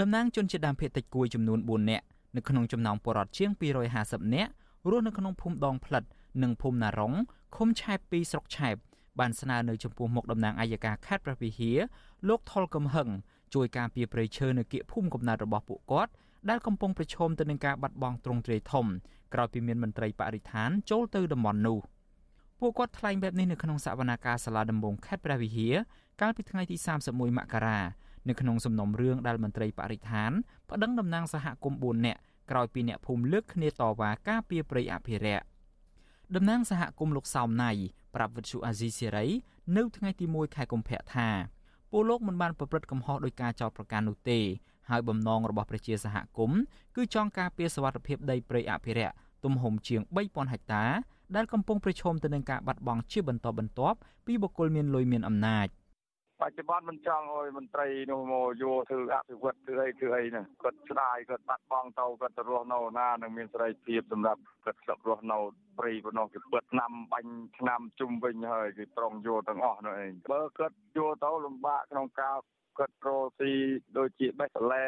[0.00, 2.04] តំណាងជនជាតិដើមភាគតិចគួយចំនួន4នាក់
[2.36, 3.50] នៅក្នុងចំណោមពលរដ្ឋជាង
[3.92, 4.50] 250នាក់
[4.90, 6.04] រស់នៅក្នុងភូមិដងផ្លិត
[6.42, 7.14] និងភូមិណារុង
[7.56, 8.76] ឃុំឆែប2ស្រុកឆែប
[9.20, 11.78] បានស្នើនៅចំពោះមុខតំណាងអัยការខេត្តព្រះវិហារ
[12.28, 13.08] លោកថុលកំហឹង
[13.54, 16.12] ជួយការពារព្រៃឈើនៅគៀកភូមិកំណើតរបស់ពួកគាត់
[16.48, 18.86] ដែលកំពុងប្រឈមទៅនឹងការបាត់បង់ទ្រង់ទ្រាយធំ
[19.34, 21.78] ក្រោយពីមានមន្ត្រីបរិស្ថានចូលទៅតំបន់នោះ
[22.60, 25.74] ពួកគាត់ថ្លែងបែបនេះនៅក្នុងសវនកម្មសាលាដំបងខេត្តព្រះវិហារ
[26.20, 26.76] កាលពីថ្ងៃទី
[27.08, 27.78] 31មករា
[28.28, 30.30] នៅក្នុងសំណុំរឿងដែលមន្ត្រីបរិស្ថាន
[30.70, 35.44] ប្តឹងតំណាងសហគមន៍4នាក់ក្រោយពីអ្នកភូមិលើកគ្នាតវ៉ាការពារព្រៃអភិរក្ស
[36.34, 37.70] តំណាងសហគមន៍លោកសោមណៃ
[38.14, 39.26] ប្រាប់វិទ្យុអាស៊ីសេរី
[39.76, 41.28] នៅថ្ងៃទី1ខែកុម្ភៈថា
[41.90, 44.40] ពលលោកមិនបានប្រព្រឹត្តកំហុសដោយការចោទប្រកាន់នោះទេ
[44.90, 46.60] ហើយបំណងរបស់ប្រជាសហគមន៍
[46.96, 49.14] គឺចង់ការពារសវត្ថិភាពដីព្រៃអភិរក្ស
[49.44, 50.84] ទំហំជាង3000ហិកតា
[51.36, 55.66] ដែលកំពុងប្រឈមទៅនឹងការបាត់បង់ជាបន្តបន្ទាប់ពីបុគ្គលមានលុយមានអំណាច។
[56.42, 65.38] បច្ចុប្បន្នមិនចង់ឲ្យមន្ត្រីនោះមកយកធ្វើអភិវឌ្ឍធ្វើអីធ្វើអីណាគាត់ស្ដាយគាត់បាត់បង់ទៅគាត់ទៅរស់នៅណានឹងមានសេរីភាពសម្រាប់គាត់ស្លាប់រស់នៅ
[65.78, 72.36] ព្រៃប៉ុណ្ណោះគេពិតឆ្នាំបាញ់ឆ្នាំជុំវិញហើយគេប្រងយកទាំងអស់នោះឯងបើគាត់យកទៅលំបាកក្នុងការ
[72.78, 73.52] គាត់រស់ស៊ី
[73.98, 74.86] ដូចជាបេះសលែ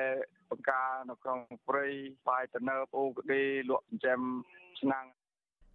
[0.50, 1.38] បង្ការនៅក្នុង
[1.68, 1.86] ព្រៃ
[2.28, 4.20] បាយតនើពអូក្តីលក់ចិញ្ចឹម
[4.80, 5.04] ឆ្នាំង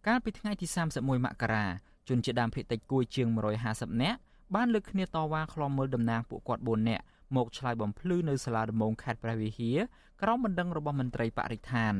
[0.07, 0.65] កាលពីថ្ងៃទី
[0.95, 1.65] 31មករា
[2.09, 3.27] ជនជាដើមភេតិចគួយជាង
[3.65, 4.19] 150នាក់
[4.55, 7.03] បានលើកគ្នាតវ៉ាខ្លំមើលតំណាងពួកគាត់4នាក់
[7.35, 9.77] មកឆ្លើយបំភ្លឺនៅសាលាដំបងខេត្តព្រះវិហារ
[10.21, 11.93] ក្រោមបណ្ដឹងរបស់មន្ត្រីបរិស្ថាន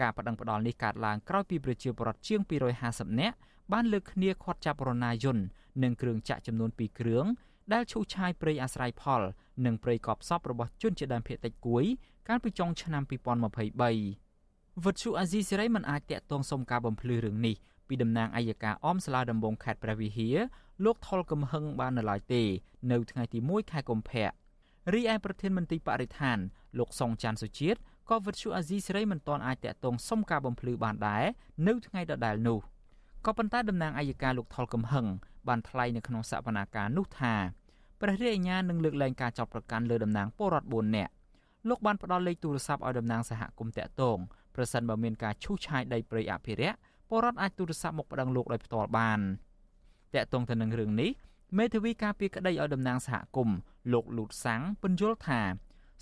[0.00, 2.40] ការបដិងផ្ដាល់នេះកើតឡើងក្រោយពីប្រជាពលរដ្ឋជាង
[2.80, 3.36] 250នាក់
[3.72, 5.44] បានលើកគ្នាខាត់ចាប់រណាយន្ត
[5.82, 7.24] និងគ្រឿងចាក់ចំនួន2គ្រឿង
[7.72, 9.22] ដែលឈូសឆាយព្រៃអាស្រ័យផល
[9.64, 11.84] និងព្រៃកប់សពរបស់ជនជាតិដើមភាគតិចគួយ
[12.28, 17.54] កាលពីចុងឆ្នាំ2023វិទ្យុអាស៊ីសេរីមិនអាចតាក់ទងសុំការបំភ្លឺរឿងនេះ
[17.88, 20.36] ពីតំណាងអัยការអមសាលាដំបងខេត្តព្រះវិហារ
[20.84, 22.42] លោកថុលកំហឹងបាននៅឡើយទេ
[22.92, 24.26] នៅថ្ងៃទី1ខែកុម្ភៈ
[24.94, 26.38] រីឯប្រធានមន្ត្រីបរិស្ថាន
[26.78, 27.78] លោកសុងច័ន្ទសុជាតិ
[28.10, 31.24] ក៏វិទ្យុអាស៊ីសេរីមិនទាន់អាចតាក់ទងសុំការបំភ្លឺបានដែរ
[31.66, 32.58] នៅថ្ងៃដដែលនោះ
[33.26, 35.06] ក៏ប៉ុន្តែតំណាងអัยការលោកថុលកំហឹង
[35.48, 37.34] បានថ្លែងនៅក្នុងសវនាការនោះថា
[38.00, 41.12] ព្រះរាជអាជ្ញានឹងលើកលែងការចាប់ប្រកាន់លើតំណាងពលរដ្ឋ4នាក់
[41.68, 44.18] លោកបានផ្ដល់លេខទូរស័ព្ទឲ្យតំណាងសហគមន៍តាក់ទង
[44.54, 46.76] ប្រសិនបើមានការឈូសឆាយដីព្រៃអភិរក្ស
[47.08, 49.20] ពលរដ្ឋអាចទូរស័ព្ទមកប្តឹងលោកដោយផ្ទាល់បាន
[50.14, 51.10] តាក់ទងទៅនឹងរឿងនេះ
[51.58, 53.58] មេធាវីការពារក្តីឲ្យតំណាងសហគមន៍
[53.92, 55.40] លោកលូតសាំងពន្យល់ថា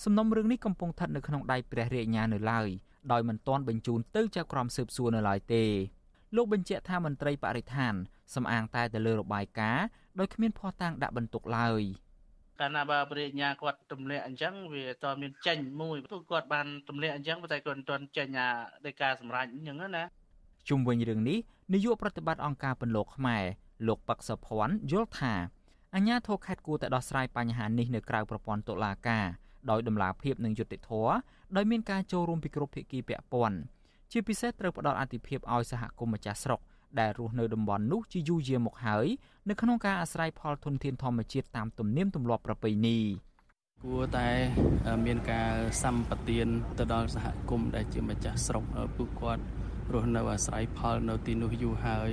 [0.04, 2.68] សំណុំរឿងនេះកំពុងស្ថិតនៅក្នុងដៃព្រះរាជអាជ្ញានៅឡើយ
[3.12, 5.64] ដោយមិនទាន់បញ្ជូនទៅចៅក្រមស៊ើបសួរនៅឡើយទេ
[6.36, 7.94] លោកបញ្ជាក់ថាមន្ត្រីបរិស្ថាន
[8.34, 9.86] សំអាងតែទៅលើរបាយការណ៍
[10.18, 11.82] ដោយគ្មានភស្តុតាងដាក់បន្ទុកឡើយ
[12.60, 18.48] កាលណាបើបរិញ្ញាគាត់ទម្លាក់អញ្ចឹងវាតើមានចេញមួយព្រោះគាត់បានទម្លាក់អញ្ចឹងតែគាត់មិនទាន់ចេញអា
[18.86, 20.04] ដោយការសម្រេចអញ្ចឹងណា
[20.68, 21.38] ជុំវិញរឿងនេះ
[21.74, 23.44] នាយកប្រតិបត្តិអង្គការពន្លកខ្មែរ
[23.86, 25.34] លោកប៉ាក់សុភ័ណ្ឌយល់ថា
[25.94, 29.26] អាញាធរខេត្តគួរតែដោះស្រាយបញ្ហានេះនៅក្រៅប្រព័ន្ធតុលាការ
[29.70, 31.12] ដោយដំណាភាពនិងយុត្តិធម៌
[31.56, 33.56] ដោយមានការចូលរួមពីគ្រប់ភាគីពាក់ព័ន្ធ
[34.12, 36.60] ជាពិសេសត្រូវផ្ដល់អាទិភាពឲ្យសហគមន៍ម្ចាស់ស្រុក
[37.00, 39.06] ដែលរស់នៅតំបន់នោះជាយូរយារមកហើយ
[39.48, 42.98] នៅក្នុងការអាស្រ័យផលធនធានធម្មជាតិតាមទំនៀមទម្លាប់ប្រពៃណី
[43.84, 44.28] គួរតែ
[45.06, 45.52] មានការ
[45.82, 46.46] សម្បទាន
[46.78, 48.64] ទៅដល់សហគមន៍ដែលជាម្ចាស់ស្រុក
[48.96, 49.42] ពួកគាត់
[49.92, 52.10] រស់នៅអាស្រ័យផលនៅទីនោះយូរហើយ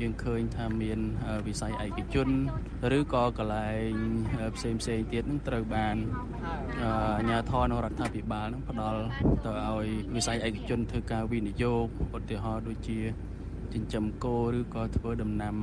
[0.00, 0.98] យើងឃើញថាមាន
[1.46, 2.28] វិស័យឯកជន
[2.98, 3.92] ឬក៏កន្លែង
[4.56, 5.96] ផ្សេងផ្សេងទៀតនឹងត្រូវបាន
[6.82, 9.00] អាជ្ញាធរនៅរដ្ឋាភិបាលនឹងផ្ដល់
[9.44, 9.86] ទៅឲ្យ
[10.16, 11.86] វិស័យឯកជនធ្វើការវិនិយោគ
[12.18, 13.00] ឧទាហរណ៍ដូចជា
[13.74, 15.54] ចិញ្ចឹមគោឬក៏ធ្វើដំណាំ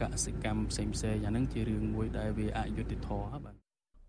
[0.00, 3.54] កសិកម្មផ្សេងផ្សេងអានឹងជារឿងមួយដែលវាអយុត្តិធម៌បាទ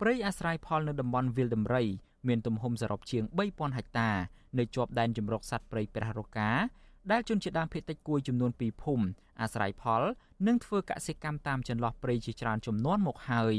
[0.02, 1.84] ព្រៃអាស្រ័យផលនៅតំបន់វាលដំរី
[2.28, 4.10] មានទំហំសរុបជាង3000ហិកតា
[4.60, 6.50] នៅជាប់ដែនជម្រកសត្វព្រៃព្រះរកា
[7.12, 9.06] ដែលជនជាតិដើមភាគតិចគួយចំនួន2ភូមិ
[9.42, 10.04] អាស្រ័យផល
[10.48, 13.56] និងធ្វើកសិកម្មតាមចន្លោះព្រៃជាច្រើនចំនួនមកហើយ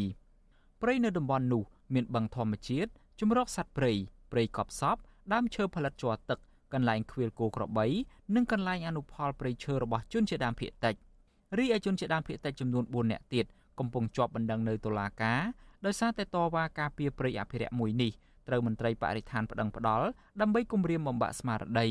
[0.83, 1.63] ព្រៃនៅតំបន់នោះ
[1.95, 2.91] មានបឹងធម្មជាតិ
[3.21, 3.93] ជំរកសត្វព្រៃ
[4.33, 4.97] ព្រៃកប់សព
[5.33, 6.39] ដើមឈើផលិតជ័រទឹក
[6.73, 7.87] កន្លែងខ្វៀលគោក្របី
[8.35, 10.95] និងកន្លែងអនុផលព្រៃឈើរបស់ជនជាតិដើមភាគតិច
[11.59, 13.47] រីឯជនជាតិដើមភាគតិចចំនួន4នាក់ទៀត
[13.79, 15.41] កំពុងជាប់បណ្ដឹងនៅតុលាការ
[15.87, 18.13] ដោយសារតែតវ៉ាការពារព្រៃអភិរក្សមួយនេះ
[18.49, 20.07] ត្រូវមន្ត្រីបរិស្ថានប្តឹងផ្តល់
[20.41, 21.89] ដើម្បីគម្រាមបំបាក់ស្មារតី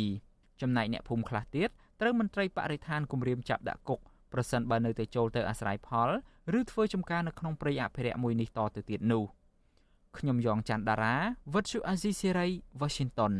[0.61, 1.69] ចំណែកអ្នកភូមិខ្លះទៀត
[2.01, 3.99] ត្រូវមន្ត្រីបរិស្ថានគម្រាមចាប់ដាក់គុក
[4.33, 6.09] ប្រសិនបើនៅតែចូលទៅអាស្រ័យផល
[6.59, 9.23] ឬធ្វើចំការនៅក្នុងព្រៃអភិរក្សមួយនេះតទៅទៀតនោះ
[10.17, 11.15] ខ្ញុំយ៉ងច័ន្ទដារា
[11.53, 12.47] វិទ្យុអាស៊ីសេរី
[12.81, 13.33] Washington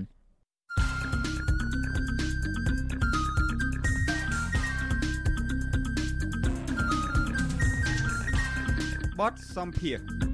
[9.19, 10.30] បទសំភារ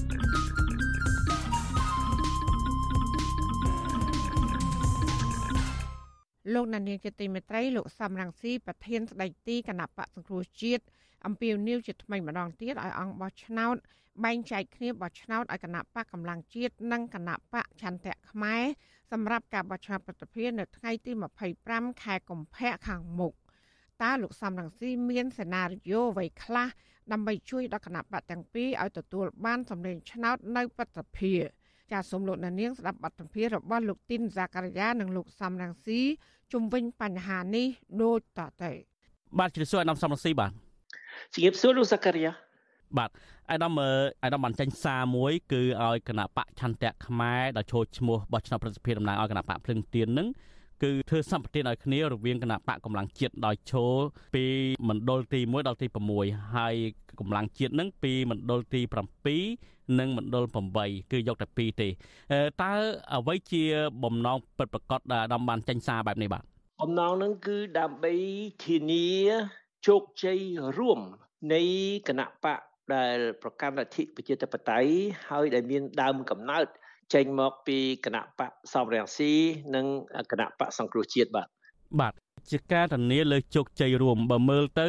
[6.53, 10.83] លោកណានៀងជាទីមេត្រីលោកសំរងស៊ីប្រធានស្ដីទីគណៈបកសង្គ្រោះជាតិ
[11.25, 13.75] អំពាវនាវជាថ្មីម្ដងទៀតឲ្យអង្គបោះឆ្នោត
[14.23, 18.63] បែងចែកគ្នាបោះឆ្នោតឲ្យគណៈបកកម្លាំងជាតិនិងគណៈបកឆន្ទៈខ្មែរ
[19.11, 21.11] សម្រាប់ការបោះឆ្នោតប្រតិភិននៅថ្ងៃទី
[21.57, 23.33] 25ខែកុម្ភៈខាងមុខ
[24.03, 26.67] តើលោកសំរងស៊ីមានសេណារីយ៉ូអ្វីខ្លះ
[27.11, 31.33] ដើម្បីជួយដល់គណៈបកទាំងពីរឲ្យទទួលបានសម្លេងឆ្នោតនៅប្រតិភិ
[31.91, 35.99] ចាសសូមលោកនាងស្ដាប់បទសម្ភាសន៍របស់លោកទីនសាការីយ៉ានិងលោកសំរងស៊ី
[36.53, 37.67] ជំវិញបញ្ហានេះ
[38.03, 38.71] ដូចតទៅ
[39.39, 40.51] បាទជ្រាបសួរអាដាមសំរងស៊ីបាទ
[41.33, 42.33] ជំរាបសួរលោកសាការីយ៉ា
[42.97, 43.09] បាទ
[43.51, 43.73] អាដាម
[44.23, 50.27] អាដាមបានចេញសារមួយគឺឲ្យគណៈបកឆន្ទៈខ្មែរដែលចូលឈ្មោះបោះឆ្នោតប្រសិទ្ធភាពតំណាងឲ្យគណៈបកភ្លឹងទៀននឹង
[50.84, 53.93] គឺធ្វើសម្បទានឲ្យគ្នារវាងគណៈបកកម្លាំងជាតិដោយឈរ
[54.36, 54.45] ពី
[54.89, 55.88] មណ្ឌលទី1ដល់ទី
[56.21, 56.75] 6ហើយ
[57.19, 58.82] កម្លាំងជាតិនឹងពីមណ្ឌលទី
[59.39, 60.45] 7និងមណ្ឌល
[60.78, 61.89] 8គឺយកតែ2ទេ
[62.61, 62.73] តើ
[63.13, 63.63] អ្វីជា
[64.03, 66.43] បំណងពិតប្រាកដដែលអាដាមបានចេញសារបែបនេះបាទ
[66.82, 68.13] បំណងនឹងគឺដើម្បី
[68.65, 69.07] ធានា
[69.88, 70.39] ជោគជ័យ
[70.78, 70.99] រួម
[71.53, 71.61] នៃ
[72.07, 72.59] គណៈបក
[72.95, 74.89] ដែលប្រកាន់លទ្ធិប្រជាធិបតេយ្យ
[75.30, 76.67] ហើយដែលមានដើមកំណើត
[77.14, 79.32] ចេញមកពីគណៈបកសំរងស៊ី
[79.76, 79.86] និង
[80.32, 81.47] គណៈបកសង្គ្រោះជាតិបាទ
[81.99, 82.14] បាទ
[82.51, 84.88] ជាការធានាលើជោគជ័យរួមបើមើលទៅ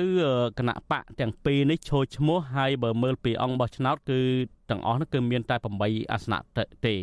[0.58, 4.20] គណៈបកទាំងពីរនេះឈរឈ្មោះហើយបើមើលពីអង្គបោះឆ្នោតគឺ
[4.70, 6.38] ទាំងអស់នោះគឺមានតែ8អាសនៈ
[6.86, 6.96] ទេ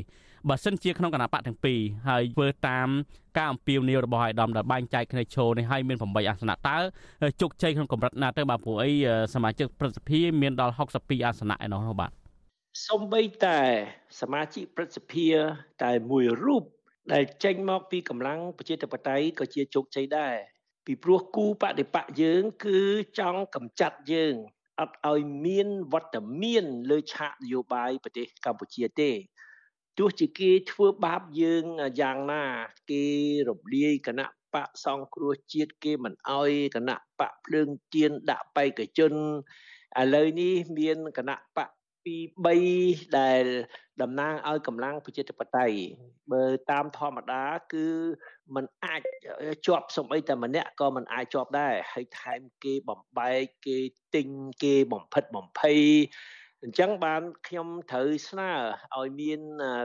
[0.49, 2.88] បើសិនជាក្នុងគណៈបកទាំងពីរហើយធ្វើតាម
[3.38, 6.78] ការអំពាវនាវរបស់អាយដាមដែលបែងចែកគ្នាឈរនេះហើយមាន8អាសនៈតើ
[7.41, 8.91] ជោគជ័យក្នុងកម្រិតណាទៅបាទព្រោះអី
[9.34, 12.11] សមាជិកប្រសិទ្ធិមានដល់62អាសនៈឯនោះបាទ
[12.84, 13.59] សំបីតែ
[14.21, 15.30] សមាជិកព្រឹទ្ធសភា
[15.84, 16.63] តែមួយរូប
[17.13, 20.36] ដែលចេញមកពីកម្លាំងប្រជាធិបតេយ្យក៏ជាជោគជ័យដែរ
[20.86, 22.80] ពីព្រោះគូបដិបកយើងគឺ
[23.19, 24.36] ចង់កម្ចាត់យើង
[24.80, 29.11] អត់ឲ្យមានវត្តមានលើឆាកនយោបាយប្រទេសកម្ពុជាទេ
[29.97, 31.65] ទោះជាគេធ្វើបាបយើង
[32.01, 32.43] យ៉ាងណា
[32.91, 33.03] គេ
[33.49, 41.69] រំលាយគណៈបបកសង្គ្រោះជាតិគេមិនអោយគណៈបកភ្លើងទៀនដាក់បេក្ខជនឥឡូវនេះមានគណៈបក
[42.04, 42.16] ពី
[42.66, 43.44] 3ដែល
[44.02, 45.76] តំណាងឲ្យកម្លាំងប្រជាធិបតេយ្យ
[46.32, 47.86] បើតាមធម្មតាគឺ
[48.54, 49.00] มันអាច
[49.66, 53.78] ជាប់សំអីតែម្នាក់ក៏มันអាចជាប់ដែរហើយថែមគេបំបែកគេ
[54.14, 54.28] ទិញ
[54.62, 55.80] គេបំផិតបំភ័យ
[56.62, 58.50] អញ្ចឹងបានខ្ញុំត្រូវស្នើ
[58.96, 59.40] ឲ្យមាន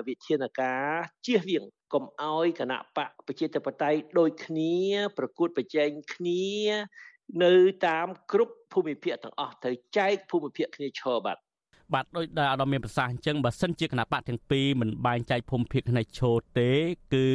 [0.08, 0.84] វិធានការ
[1.26, 1.64] ជៀសវាង
[1.94, 4.76] កុំឲ្យគណៈបកប្រជាធិបតេយ្យដូចគ្នា
[5.18, 6.46] ប្រកួតប្រជែងគ្នា
[7.44, 7.54] នៅ
[7.88, 11.38] តាមគ្រប់ភូមិភាគទាំងអស់ត្រូវចែកភូមិភាគគ្នាឈរបាទ
[11.95, 16.71] បាទដោយដែលអាដាមមានប្រសាសន៍អញ្ចឹងបើសិនជាគណៈបកទាំងពីរមិនបែងចែកភូមិភាគផ្នែកឈរទេ
[17.15, 17.29] គឺ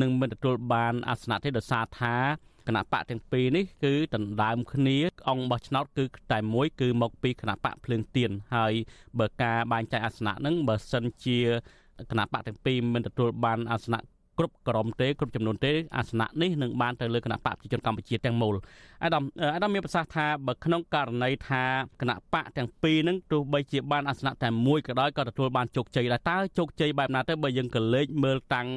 [0.00, 2.16] នឹងមិនទទួលបានអាសនៈទេដោយសារថា
[2.68, 8.72] គណៈបកទាំងពីរនេះគឺដណ្ដើមគ្នាអង្គបោះឆ្នោតគឺតែមួយគឺមកពីគណៈបកភ្លើងទៀនហើយ
[9.18, 11.38] បើការបែងចែកអាសនៈហ្នឹងបើសិនជា
[12.10, 14.00] គណៈបកទាំងពីរមិនទទួលបានអាសនៈ
[14.38, 18.54] គ្រប់ក្រុមទេគ្រប់ចំនួនទេអាសនៈនេះនឹងបានទៅលើគណៈបកប្រជាជនកម្ពុជាទាំងមូល
[19.04, 19.24] អាដាម
[19.54, 21.64] អាដាមមានប្រសាសន៍ថាបើក្នុងករណីថា
[22.00, 28.68] គណៈបកទាំងពីរនឹងទោះបីជាបានអាសនៈតែមួយក៏ដោយក៏ទទួលបានជោគជ័យដែរតើជោគជ័យបែបណាទៅបើយើងក៏លេចមើលតាំង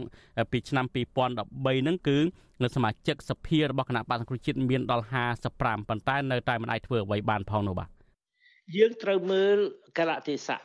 [0.51, 2.18] ពីឆ្នាំ2013ហ្នឹងគឺ
[2.64, 5.06] នៅសមាជិកសភារបស់គណៈបកសង្គ្រោះជាតិមានដល់
[5.47, 7.89] 55ប៉ុន្តែនៅតែមិនអាចធ្វើអ្វីបានផងនោះបាទ
[8.76, 9.58] យើងត្រូវមើល
[9.97, 10.62] កលៈទេសៈក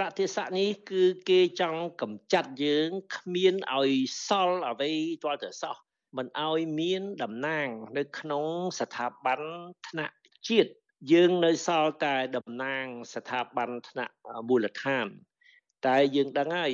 [0.00, 3.92] លៈទេសៈនេះគឺគេចង់កម្ចាត់យើងគ្មានឲ្យ
[4.26, 4.92] សល់អ្វី
[5.22, 5.76] ទាល់តែសោះ
[6.16, 8.44] មិនឲ្យមានតំណាង នៅក្នុង
[8.80, 9.40] ស្ថាប័ន
[9.88, 10.14] ថ្នាក់
[10.48, 10.70] ជាតិ
[11.12, 12.84] យើងនៅសល់តែតំណាង
[13.14, 14.14] ស្ថាប័នថ្នាក់
[14.48, 15.06] មូលដ្ឋាន
[15.86, 16.72] តែយើងដឹងហើយ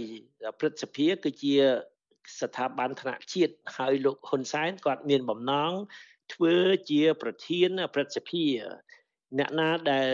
[0.58, 1.54] ព្រឹទ្ធសភាគឺជា
[2.40, 5.72] ស្ថាប័នថ្នាក់ជាតិហើយលោកហ៊ុនសែនគាត់មានបំណង
[6.32, 6.56] ធ្វើ
[6.90, 8.46] ជាប្រធានព្រឹទ្ធសភា
[9.38, 10.08] អ្នកណាដែល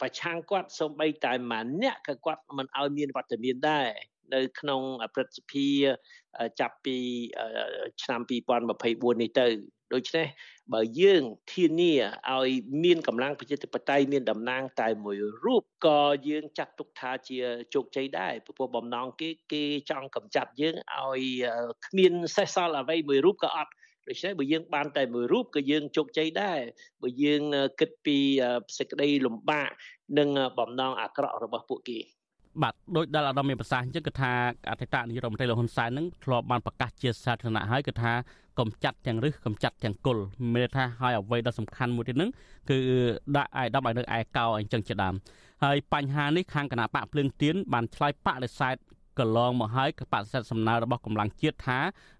[0.00, 3.88] ប្រឆាំងគាត់សូម្បីតែម្នាក់ក៏គាត់មិនឲ្យមានវត្តមានដែរ
[4.34, 4.80] នៅក្នុង
[5.14, 5.68] ព្រឹទ្ធសភា
[6.60, 6.96] ចាប់ពី
[8.02, 8.20] ឆ្នាំ
[8.70, 9.46] 2024នេះទៅ
[9.94, 10.26] ដូច្នេះ
[10.72, 11.94] បើយើងធានា
[12.30, 12.50] ឲ្យ
[12.84, 17.38] មានកម្លាំងប្រជាធិបតេយ្យមានតំណាងតែមួយរូបក៏យើងចាត់ទុកថាជា
[17.74, 21.22] ជោគជ័យដែរព្រោះបំណងគេគេចង់កម្ចាត់យើងឲ្យ
[21.86, 23.72] គ្មានសេះសល់អ្វីមួយរូបក៏អត់
[24.10, 26.58] ដូច្នេះបើយើងបានតែមួយរូបក៏យើងជោគជ័យដែរ
[27.02, 27.42] បើយើង
[27.80, 28.18] គិតពី
[28.78, 29.68] សេចក្តីលំបាក
[30.18, 31.98] និងបំណងអាក្រក់របស់ពួកគេ
[32.62, 34.32] បាទដោយដែលអាដាមមានប្រសាសន៍អញ្ចឹងគឺថា
[34.70, 38.12] អតីតនាយករដ្ឋមន្ត្រីលោកហ៊ុនសែននឹងធ្លាប់បានប្រកាសជាសាធារណៈហើយគឺថា
[38.58, 40.18] កំចាត់ទាំងរឹសកំចាត់ទាំងគុល
[40.54, 42.30] មានថាហើយអ្វីដ៏សំខាន់មួយទៀតហ្នឹង
[42.70, 42.78] គឺ
[43.36, 45.14] ដាក់អាយដាប់ឲ្យនៅឯកោអញ្ចឹងជាដើម
[45.64, 48.76] ហើយបញ្ហានេះខាងគណៈបកភ្លើងទៀនបានឆ្លើយបដិសេធ
[49.20, 51.78] កន្លងមកហើយបដិសេធសំណើរបស់កម្លាំងជាតិថា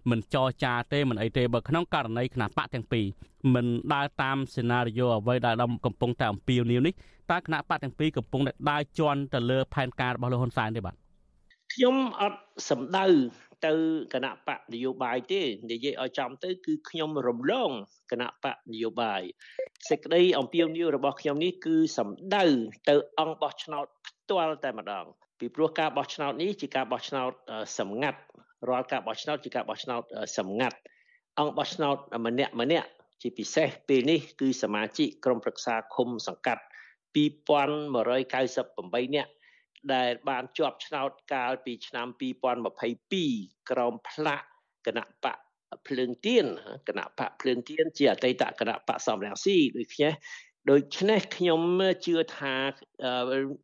[0.09, 3.05] មិនចរចាទេមិនអីទេបើក្នុងករណីគណៈបកទាំងពីរ
[3.53, 6.93] មិនដើរតាមសេណារីយ៉ូអ្វីដែលដំកំពុងតែអំពាវនាវនេះ
[7.31, 10.95] តើគណៈបកទាំងពីរកំពុងតែដើរជន់ទៅលើផែនការរបស់លោកហ៊ុនសែនទេបាទ
[11.73, 12.39] ខ្ញុំអត់
[12.69, 13.05] សម្ដៅ
[13.65, 13.73] ទៅ
[14.13, 15.41] គណៈបកនយោបាយទេ
[15.71, 17.71] និយាយឲ្យចំទៅគឺខ្ញុំរំលង
[18.11, 19.21] គណៈបកនយោបាយ
[19.89, 22.45] សេចក្តីអំពាវនាវរបស់ខ្ញុំនេះគឺសម្ដៅ
[22.89, 25.05] ទៅអង្គបោះឆ្នោតផ្ទាល់តែម្ដង
[25.39, 27.31] ពីព្រោះការបោះឆ្នោតនេះជាការបោះឆ្នោត
[27.77, 28.19] សម្ងាត់
[28.69, 30.01] រាល់ការបោះឆ្នោតជាការបោះឆ្នោត
[30.37, 30.77] សម្ងាត់
[31.39, 31.95] អង្គបោះឆ្នោត
[32.25, 32.87] ម្នាក់ម្នាក់
[33.21, 36.63] ជាពិសេសពេលនេះគឺសមាជិកក្រុមប្រឹក្សាឃុំសង្កាត់
[37.15, 39.31] 2198នាក់
[39.93, 42.07] ដែលបានជាប់ឆ្នោតកាលពីឆ្នាំ
[42.87, 44.43] 2022ក្រោមផ្លាក
[44.87, 45.37] គណៈបក
[45.87, 46.45] ភ្លើងទៀន
[46.87, 50.09] គណៈបកភ្លើងទៀនជាអតីតគណៈបកសំរងស៊ីដូចគ្នា
[50.69, 51.61] ដូច្នេះខ្ញុំ
[52.05, 52.55] ជឿថា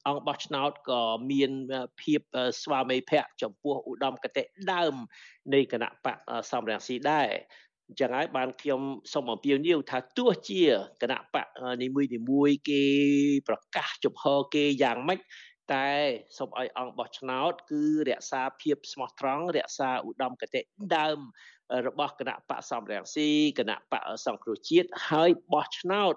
[0.07, 1.01] អង្គបោះឆ្នោតក៏
[1.32, 1.51] មាន
[2.01, 2.22] ភាព
[2.61, 4.95] ស្វាមីភ័ក្រចំពោះឧត្តមគតិដើម
[5.53, 6.18] នៃគណៈបក
[6.51, 7.30] សំរងស៊ីដែរ
[7.88, 8.82] អញ្ចឹងហើយបានខ្ញុំ
[9.13, 10.63] សូមអំពាវនាវថាទោះជា
[11.01, 11.47] គណៈបក
[11.84, 12.84] នីមួយនីមួយគេ
[13.47, 15.20] ប្រកាសជំហរគេយ៉ាងម៉េច
[15.74, 15.89] តែ
[16.38, 20.61] សូមឲ្យអង្គបោះឆ្នោត គឺរក្សាភាពស្មោះត្រង់រក្សាឧត្តមគតិ
[20.97, 21.20] ដើម
[21.88, 26.15] របស់គណៈបកសំរងស៊ីគណៈបកសង្គ្រោះជាតិហើយបោះឆ្នោត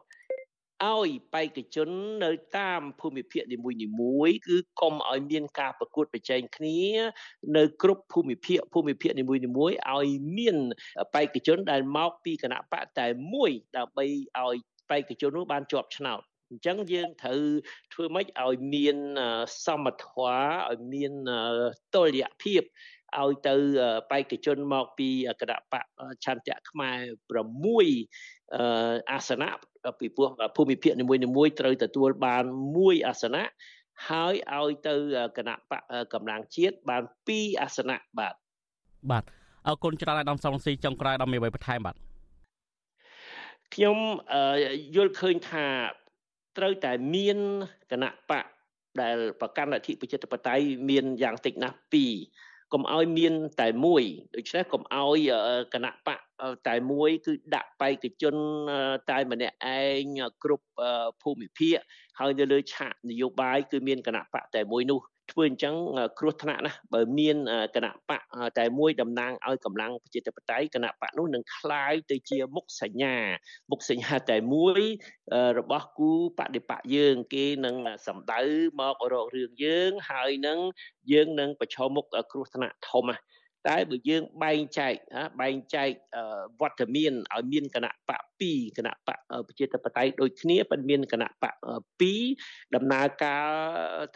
[0.86, 1.88] ឲ្យបេក្ខជន
[2.24, 3.58] នៅតាមភូមិភាគនី
[4.00, 6.80] មួយៗគឺកុំឲ្យមានការប្រកួតប្រជែងគ្នា
[7.56, 9.40] នៅគ្រប់ភូមិភាគភូមិភាគនីមួយៗ
[9.92, 10.56] ឲ្យមាន
[11.14, 14.06] បេក្ខជនដែលមកពីគណៈបកតែមួយដើម្បី
[14.38, 14.56] ឲ្យ
[14.90, 16.20] បេក្ខជននោះបានជាប់ឆ្នោត
[16.50, 17.40] អញ្ចឹងយើងត្រូវ
[17.92, 18.96] ធ្វើម៉េចឲ្យមាន
[19.64, 20.34] សមធម៌
[20.70, 21.12] ឲ្យមាន
[21.94, 22.62] តុល្យភាព
[23.18, 23.54] ឲ្យទៅ
[24.10, 25.08] បេក្ខជនមកពី
[25.40, 25.84] គណៈបក
[26.24, 26.98] ឆន្ទៈខ្មែរ
[28.00, 29.50] 6អាសនៈ
[29.98, 31.04] ពីព្រោះភូមិភាគនី
[31.36, 32.44] មួយៗត្រូវទទួលបាន
[32.76, 33.44] មួយអាសនៈ
[34.08, 34.94] ហើយឲ្យទៅ
[35.38, 35.82] គណៈបក
[36.12, 38.34] កម្លាំងជាតិបាន2អាសនៈបាទ
[39.10, 39.24] បាទ
[39.66, 41.96] អរគុណច្រើនអាដាមសំស៊ីចុងក្រោយដល់មានអ្វីបន្ថែមបាទ
[43.74, 43.96] ខ្ញុំ
[44.96, 45.66] យល់ឃើញថា
[46.60, 47.38] ត្រូវតែមាន
[47.92, 48.46] គណៈបក
[49.02, 51.76] ដែលប្រកាន់លទ្ធិប្រជាធិបតេយ្យមានយ៉ាងតិចណាស់
[52.24, 54.02] 2កុំឲ្យមានតែមួយ
[54.36, 55.18] ដូច្នេះកុំឲ្យ
[55.74, 56.18] គណៈបក
[56.68, 58.34] តែមួយគឺដាក់បេក្ខជន
[59.10, 59.80] តែម្នាក់ឯ
[60.16, 60.66] ងគ្រប់
[61.22, 61.76] ភូមិភាគ
[62.18, 65.00] ហើយនៅលើឆាកនយោបាយគឺមានគណៈបកតែមួយនោះ
[65.31, 65.75] ធ្វើអញ្ចឹង
[66.19, 67.37] គ្រោះថ្នាក់ណាស់បើមាន
[67.75, 68.21] គណៈបក
[68.57, 73.15] តែមួយតំណាងឲ្យកម្លាំងប្រជាធិបតេយ្យគណៈបកនោះនឹងคล้ายទៅជាមុខសញ្ញា
[73.71, 74.81] មុខសញ្ញាតែមួយ
[75.59, 77.75] របស់គូបដិបកយើង គេនឹង
[78.07, 78.41] សម្ដៅ
[78.79, 80.59] មករករឿងយើង ហើយនឹង
[81.11, 83.23] យើងនឹងប្រឈមមុខគ្រោះថ្នាក់ធំណាស់
[83.68, 84.94] តែបើយើងបែងចែក
[85.40, 85.90] បែងចែក
[86.60, 91.54] វត្តមានឲ្យមានគណៈបក2គណៈបកប្រជាធិបតេយ្យដូចគ្នាប៉ុន្មានគណៈបក
[92.14, 93.46] 2ដំណើរការ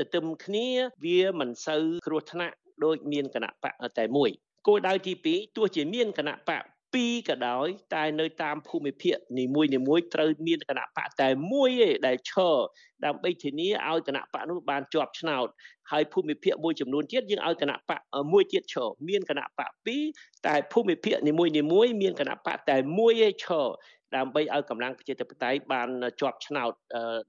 [0.00, 0.66] ទទឹមគ្នា
[1.04, 4.30] វាមិនសូវគ្រោះថ្នាក់ដូចមានគណៈបកតែមួយ
[4.66, 6.62] គោលដៅទី2ទោះជាមានគណៈបក
[6.94, 12.54] ពីរក៏ដោយតែនៅតាមភូមិភាគនីមួយនីមួយត្រូវមានគណៈបកតែមួយឯដែលឈរ
[13.04, 15.46] ដើម្បីធានាឲ្យគណៈបកនោះបានជាប់ឆ្នោត
[15.90, 18.00] ហើយភូមិភាគមួយចំនួនទៀតយើងឲ្យគណៈបក
[18.32, 20.02] មួយទៀតឈរមានគណៈបកពីរ
[20.46, 23.66] តែភូមិភាគនីមួយនីមួយមានគណៈបកតែមួយឯឈរ
[24.16, 25.88] ដើម្បីឲ្យកម្លាំងប្រជាធិបតេយ្យបាន
[26.20, 26.72] ជាប់ឆ្នោត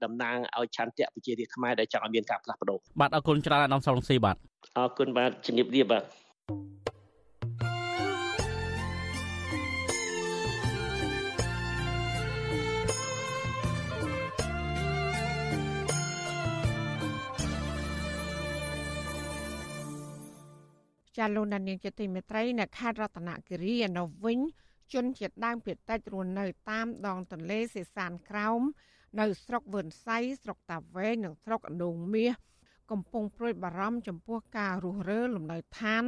[0.04, 4.36] តំណាងឲ្យឆន្ទៈប្រជារាស្ត្រខ្មែរដែលចង់ឲ្យមានការផ្លាស់ប្ដូរបាទអរគុណច្រើនអាដាមសុលស៊ីបាទ
[4.78, 6.04] អរគុណបាទជំរាបលាបាទ
[21.16, 24.38] ចាលោកដានៀងជាទីមេត្រីនៅខេត្តរតនគិរីនៅវិញ
[24.92, 28.60] ជនជាតិដើមភាគតិចរស់នៅតាមដងទន្លេសេសានក្រោម
[29.20, 32.32] នៅស្រុកវឿនសៃស្រុកតាវែងនិងស្រុកអណ្ដូងមាស
[32.90, 36.04] កំពុងព្រួយបារម្ភចំពោះការរុះរើលំនៅឋាន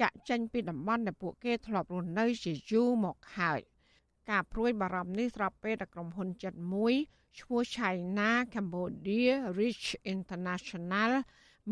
[0.00, 3.60] ចាក់ចេញពីតំបន់ដែលពួកគេធ្លាប់រស់នៅជាយូរមកហើយ
[4.30, 6.94] ការព្រួយបារម្ភនេះស្របពេលដែលក្រុមហ៊ុនចិត្តមួយ
[7.40, 11.12] ឈ្មោះ China Cambodia Rich International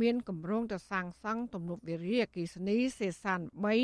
[0.01, 3.41] មានគម្រោងទៅសាងសង់ទំនប់វារីអគ្គិសនីសេសាន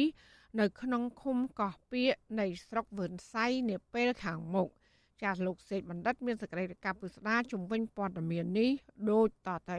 [0.08, 4.68] 3នៅក្នុងឃុំកោះពាកនៃស្រុកវឿនសៃនាពេលខាងមុខ
[5.22, 8.70] ចាស់លោកសេកបណ្ឌិត មានសេចក្តីរាយការណ៍ពុស្ដាជំវិញព័ត៌មាននេះ
[9.10, 9.72] ដូចតទ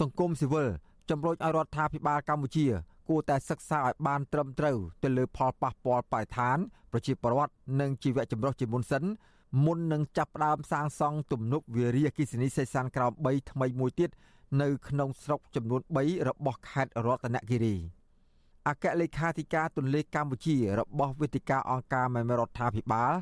[0.00, 0.68] សង្គមស៊ីវិល
[1.10, 2.66] ជំរុញឲ្យរដ្ឋាភិបាលកម្ពុជា
[3.08, 6.58] គួរតែសិក្សាឲ្យបានត្រឹមត្រូវទៅលើផលប៉ះពាល់បរិស្ថាន
[6.92, 9.04] ប្រជាពលរដ្ឋនិងជីវៈចម្រុះជាមុនសិន
[9.64, 14.10] មុននឹងចាប់ផ្ដើមសាងសង់ទំនប់វារីអគ្គិសនីសេសានក្រោម3ថ្មីមួយទៀត
[14.62, 17.76] នៅក្នុងស្រុកចំនួន3របស់ខេត្តរតនគិរី
[18.68, 23.12] អគ្គលេខាធិការទន្លេកម្ពុជារបស់វេទិកាអង្គការមេរដ្ឋាភិបាល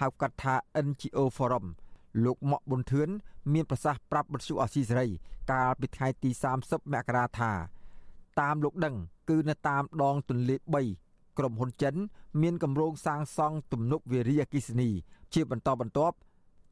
[0.00, 0.54] ហៅកាត់ថា
[0.86, 1.66] NGO Forum
[2.24, 3.08] លោកម៉ាក់ប៊ុនធឿន
[3.52, 5.08] មានប្រសាសន៍ប្រាប់បទសុអសីសេរី
[5.52, 6.30] កាលពីថ្ងៃទី
[6.62, 7.52] 30មករាថា
[8.40, 8.96] តាមលោកដឹង
[9.30, 10.56] គឺនៅតាមដងទន្លេ
[10.96, 11.94] 3ក្រុមហ៊ុនចិន
[12.42, 14.90] មានគម្រោងសាងសង់ទំនប់វារីអគ្គិសនី
[15.34, 16.16] ជាបន្តបន្ទាប់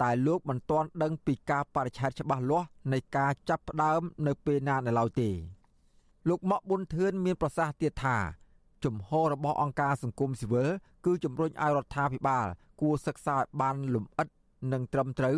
[0.03, 5.31] តែលោកមិនទាន់ដឹងពីការបរិច្ឆេទច្បាស់លាស់នៃការចាប់ផ្ដើមនៅពេលណានៅឡើយទេ
[6.29, 8.17] លោកម៉ាក់ប៊ុនធឿនមានប្រសាសន៍ទៀតថា
[8.85, 10.69] ជំហររបស់អង្គការសង្គមស៊ីវិល
[11.07, 12.47] គឺជំរុញឲ្យរដ្ឋាភិបាល
[12.81, 14.29] គួរសិក្សាឲ្យបានលម្អិត
[14.73, 15.37] និងត្រឹមត្រូវ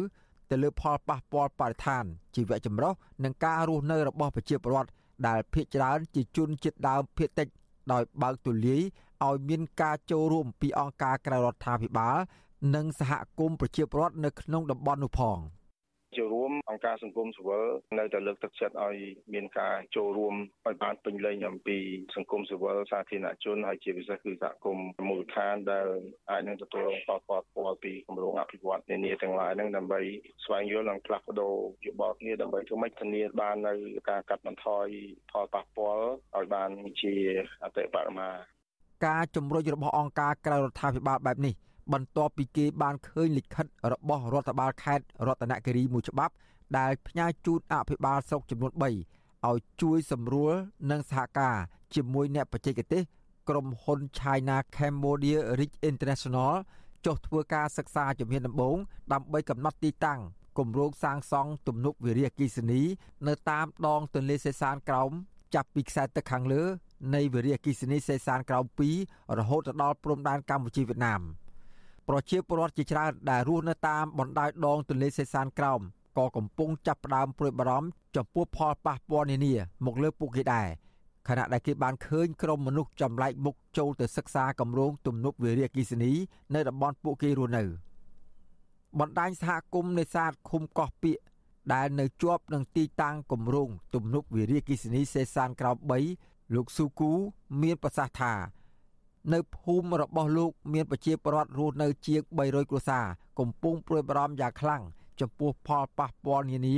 [0.50, 2.04] ទៅលើផលប៉ះពាល់បរិស្ថាន
[2.34, 2.92] ជីវៈចម្រុះ
[3.24, 4.90] និងការរស់នៅរបស់ប្រជាពលរដ្ឋ
[5.26, 7.48] ដែលភ ieck ច្រើនជាជនជាតិដើមភ ieck តិច
[7.92, 8.82] ដោយបើកទូលាយ
[9.26, 12.16] ឲ្យមានការចូលរួមពីអង្គការក្រៅរដ្ឋាភិបាល
[12.74, 15.38] និងសហគមន៍ប្រជាពលរដ្ឋនៅក្នុងតំបន់នោះផង
[16.18, 17.64] ចូលរួមអង្គការសង្គមស៊ីវិល
[17.98, 18.96] នៅតែលើកទឹកចិត្តឲ្យ
[19.34, 20.34] មានការចូលរួម
[20.66, 21.78] ឲ្យបានពេញលេញអំពី
[22.16, 25.88] សង្គមស៊ីវិលសាធារណជនហើយជាពិសេសគឺសហគមន៍មូលដ្ឋានដែល
[26.30, 30.00] អាចនឹងទទួលរងផលប៉ះពាល់ពីគម្រោងអភិវឌ្ឍន៍នានាទាំងឡាយហ្នឹងដើម្បី
[30.44, 31.54] ស្វែងយល់និងផ្លាស់ប្ដូរ
[31.86, 33.74] យោបល់គ្នាដើម្បីធ្វើម៉េចធានាបាននៅ
[34.10, 34.86] ការកាត់បន្ថយ
[35.30, 36.04] ផលប៉ះពាល់
[36.36, 37.14] ឲ្យបានជា
[37.64, 38.30] អតិបរមា
[39.06, 41.54] ការជំរុញរបស់អង្គការក្រៅរដ្ឋាភិបាលបែបនេះ
[41.92, 46.34] បន្ទាប់ពីគេបានឃើញលិខិតរបស់រដ្ឋបាលខេត្តរតនគិរីមួយច្បាប់
[46.78, 50.52] ដែលផ្ញើជូនអភិបាលស្រុកចំនួន3ឲ្យជួយសម្រួល
[50.90, 51.56] និងសហការ
[51.94, 53.02] ជាមួយអ្នកបច្ចេកទេស
[53.48, 56.54] ក្រុមហ៊ុន China Cambodia Rich International
[57.06, 58.76] ចុះធ្វើការសិក្សាជំហានដំបូង
[59.12, 60.20] ដើម្បីកំណត់ទីតាំង
[60.58, 62.82] គម្រោងសាងសង់ទំនប់វារីអគ្គិសនី
[63.28, 65.10] នៅតាមដងទន្លេសេសានក្រោម
[65.54, 66.62] ចាប់ពីខ្សែទឹកខាងលើ
[67.14, 68.64] នៃវារីអគ្គិសនីសេសានក្រោម
[69.00, 71.20] 2រហូតដល់ព្រំដែនកម្ពុជាវៀតណាម។
[72.10, 75.80] ប្រជាពលរដ្ឋជាច្រើនដែលរស់នៅតាមបណ្ដោយដងទន្លេសេសានក្រោម
[76.18, 79.54] ក៏កំពុងចាប់ផ្ដើមព្រួយបារម្ភចំពោះផលប៉ះពាល់នានា
[79.86, 80.68] មកលើពួកគេដែរ
[81.28, 86.12] ខណៈដែលគេបានឃើញក្រុមមនុស្សចម្លែកមុខចូលទៅសិក្សាគម្រោងទំនប់វារីអគ្គិសនី
[86.54, 87.64] នៅតំបន់ពួកគេរស់នៅ
[89.00, 91.18] បណ្ដាញសហគមន៍នេសាទឃុំកោះពាក
[91.74, 95.76] ដែលនៅជាប់នឹងទីតាំងគម្រោងទំនប់វារីអគ្គិសនីសេសានក្រោម
[96.16, 97.12] 3លោកស៊ូគូ
[97.62, 98.32] មានប្រសាសន៍ថា
[99.34, 103.04] នៅភូមិរបស់លោកមានប្រជាពលរដ្ឋរស់នៅជាង300គ្រួសារ
[103.38, 104.82] កំពុងព្រួយបារម្ភយ៉ាងខ្លាំង
[105.20, 106.76] ចំពោះផលប៉ះពាល់នានា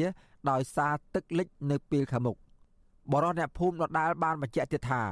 [0.51, 2.37] ដោយសារទឹកលិចនៅពេលខាងមុខ
[3.13, 5.03] បរិសុទ្ធអ្នកភូមិដដាលបានបញ្ជាក់ទៀតថា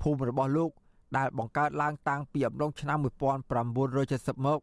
[0.00, 0.70] ភូមិរបស់លោក
[1.16, 4.60] ដែលបង្កើតឡើងតាំងពីអំឡុងឆ្នាំ1970មក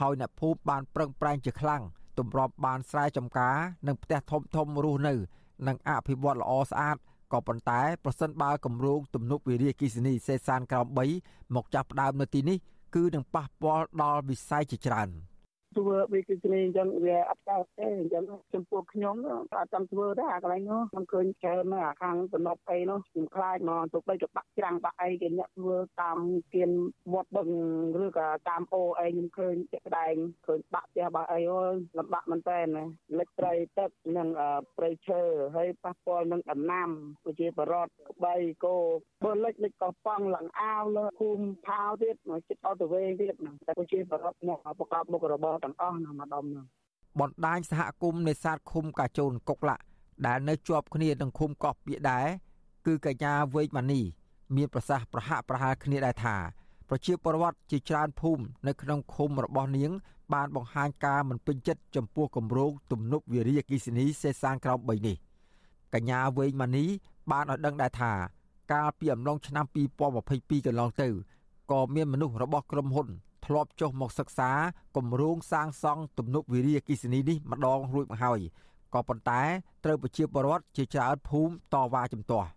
[0.00, 1.82] ហើយអ្នកភូមិបានប្រឹងប្រែងជាខ្លាំង
[2.18, 5.14] ទម្រាំបានស្រែចម្ការនិងផ្ទះធំធំរស់នៅ
[5.66, 6.96] និងអភិវឌ្ឍល្អស្អាត
[7.32, 10.86] ក៏ប៉ុន្តែប្រសិនបើគម្រោងទំនប់វារីអគ្គិសនីសេសានក្រោម
[11.20, 12.58] 3មកចាប់ផ្ដើមនៅទីនេះ
[12.94, 15.08] គឺនឹងប៉ះពាល់ដល់វិស័យជាច្រើន។
[15.78, 19.14] ធ្វើវាគឺគ្នាអញ្ចឹងវាអត់កើតទេអញ្ចឹងចំពោះខ្ញុំ
[19.60, 26.18] អត់ចាំធ្វើទេអាកន្លែងនោះខ្ញុំឃើញច្រើនណាស់អាខាងតំណប់អីនោះខ្ញុំខ្លាចមកទៅបីទៅបាក់ច្រាំងបាក់អីគេអ្នកធ្វើតាម
[26.54, 26.70] គៀន
[27.12, 27.48] វត្តបឹង
[28.04, 30.14] ឬក៏តាមអូអីខ្ញុំឃើញជាក់ស្ដែង
[30.46, 32.58] ឃើញបាក់ផ្ទះបាក់អីអូយលំបាកមែនតើ
[33.18, 34.28] លិចត្រីទឹកនិង
[34.76, 35.20] ព្រៃឈើ
[35.56, 36.88] ហើយប៉ះពាល់នឹងដំណាំ
[37.24, 38.76] ប្រជាបរតក្បីគោ
[39.24, 43.34] បើលិចលិចកោះប៉ង់ឡើងអាវលើភូមិផាវទៀតមកចិត្តអត់ទៅវិញទៀត
[43.66, 46.66] តែប្រជាបរតមកប្រកបមុខរបរទាំងអស់ណាម្ដុំហ្នឹង
[47.20, 49.84] បណ្ដាញសហគមន៍នេសាទឃុំកាជូនកុកឡាក់
[50.26, 52.26] ដែលនៅជាប់គ្នានឹងឃុំកោះពាកដែរ
[52.86, 54.00] គឺកញ្ញាវេកម៉ានី
[54.56, 56.36] មានប្រសាសន៍ប្រហាក់ប្រហែលគ្នាដែរថា
[56.88, 59.90] ប្រជាពលរដ្ឋជាច្រើនភូមិនៅក្នុងឃុំរបស់នាង
[60.34, 65.16] បានបង្ហាញការមិនពេញចិត្តចំពោះគម្រោងទំនប់វារីអគ្គិសនីសេសានក្រោម3នេះ
[65.94, 66.84] កញ្ញាវេងម៉ានី
[67.30, 68.12] បានឲ្យដឹងដែរថា
[68.72, 69.64] កាលពីអំឡុងឆ្នាំ
[70.16, 71.08] 2022កន្លងទៅ
[71.70, 73.08] ក៏មានមនុស្សរបស់ក្រុមហ៊ុន
[73.46, 74.50] ធ្លាប់ចុះមកសិក្សា
[74.96, 78.40] គម្រោងសាងសង់ទំនប់វារីអគ្គិសនីនេះម្ដងរួចមកហើយ
[78.94, 79.42] ក៏ប៉ុន្តែ
[79.84, 82.48] ត្រូវប្រជាពលរដ្ឋជាច្រើនភូមិតវ៉ាជំទាស់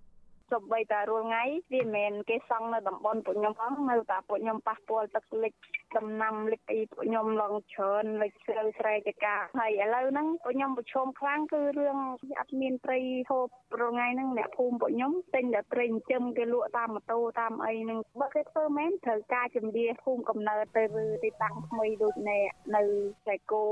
[0.54, 5.54] សំបីតារាល់ថ្ងៃវាមិនមែនគេសង់នៅតំបន់ពួកខ្ញុំផងនៅតែពួកខ្ញុំប៉ះពាល់ទឹកលិច
[5.98, 11.98] ដំណាំលិចអីពួកខ្ញុំឡងច្រើនលិចស្រូវស្រែចកាហើយឥឡូវហ្នឹងពួកខ្ញុំប្រឈមខ្លាំងគឺរឿង
[12.40, 13.48] អត់មានត្រីហូប
[13.82, 20.84] រាល់ថ្ងៃហ្នឹងអ្នកភូមិពួកខ្ញុំទិញតែត្រីចិញ្ចឹមគេលក់តាមម៉ូតូតាមអីហ្នឹងបើគេធ្វើមែនត្រូវការជំនៀភូមិកំណើតទៅ
[21.24, 22.40] ទីតាំងថ្មីដូចណែ
[22.76, 22.84] នៅ
[23.22, 23.64] ខ្សែគោ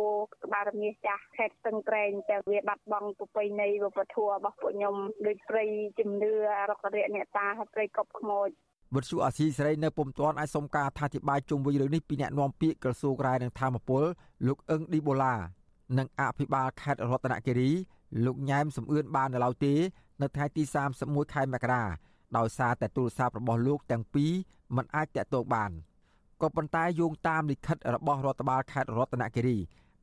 [0.43, 4.95] ក្បាលរមាសចាស់ខេត្តស្ទឹងត្រែងតែវាបាត់បង់ប្រពៃណីវប្បធម៌របស់ពួកខ្ញុំ
[5.25, 5.63] ដូចព្រៃ
[5.99, 6.31] ជំនឿ
[6.69, 8.49] រុក្ខរៈអ្នកតាហើយព្រៃកប់ខ្មោច
[8.95, 14.03] វិទ្យុអាស៊ីសេរីនៅពុំទាន់អាចសុំការអធិប្បាយជុំវិញរឿងនេះពីអ្នកនាំពាក្យក្រសួងរាយនឹងធម្មពល
[14.47, 15.35] លោកអឹងឌីបូឡា
[15.97, 17.71] និងអភិបាលខេត្តរតនគិរី
[18.25, 19.73] លោកញ៉ែមសំអឿនបាននៅឡើយទេ
[20.21, 20.63] នៅថ្ងៃទី
[20.97, 21.83] 31ខែមករា
[22.37, 24.31] ដោយសារតែទូរស័ព្ទរបស់លោកទាំងពីរ
[24.75, 25.71] មិនអាចតាក់ទងបាន
[26.41, 29.57] ក៏ប៉ុន្តែយោងតាមលិខិតរបស់រដ្ឋបាលខេត្តរតនគិរី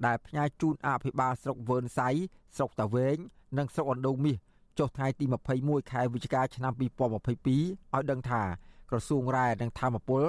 [0.07, 2.09] ដែលផ្ញើជូនអភិបាលស្រុកវើនសៃ
[2.57, 3.17] ស្រុកតាវែង
[3.59, 4.37] និងស្រុកអណ្ដូងមាស
[4.79, 5.25] ចុះថ្ងៃទី
[5.59, 8.43] 21ខែវិច្ឆិកាឆ្នាំ2022ឲ្យដឹងថា
[8.91, 10.25] ក្រសួងរ៉ែនិងធម្មពល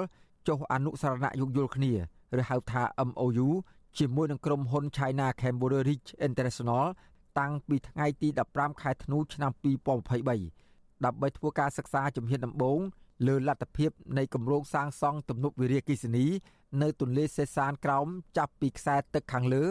[0.48, 1.92] ចុះអនុសារណៈយោគយល់គ្នា
[2.40, 3.48] ឬហៅថា MOU
[3.98, 6.84] ជាមួយនឹងក្រុមហ៊ុន China Cambodia Rich International
[7.38, 9.52] តាំងពីថ្ងៃទី15ខែធ្នូឆ្នាំ
[10.28, 12.78] 2023ដើម្បីធ្វើការសិក្សាជំហានដំបូង
[13.26, 16.26] លើលទ្ធភាពនៃគម្រោងសាងសង់ទំនប់វារីអគ្គិសនី
[16.82, 18.06] នៅទន្លេសេសានក្រោម
[18.36, 19.62] ចាប់ពីខ្សែទឹកខាងលើ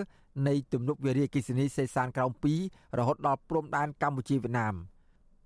[0.47, 2.31] នៃទំនប់វារីអគ្គិសនីសេសានក្រោម
[2.63, 4.75] 2រហូតដល់ព្រំដែនកម្ពុជាវៀតណាម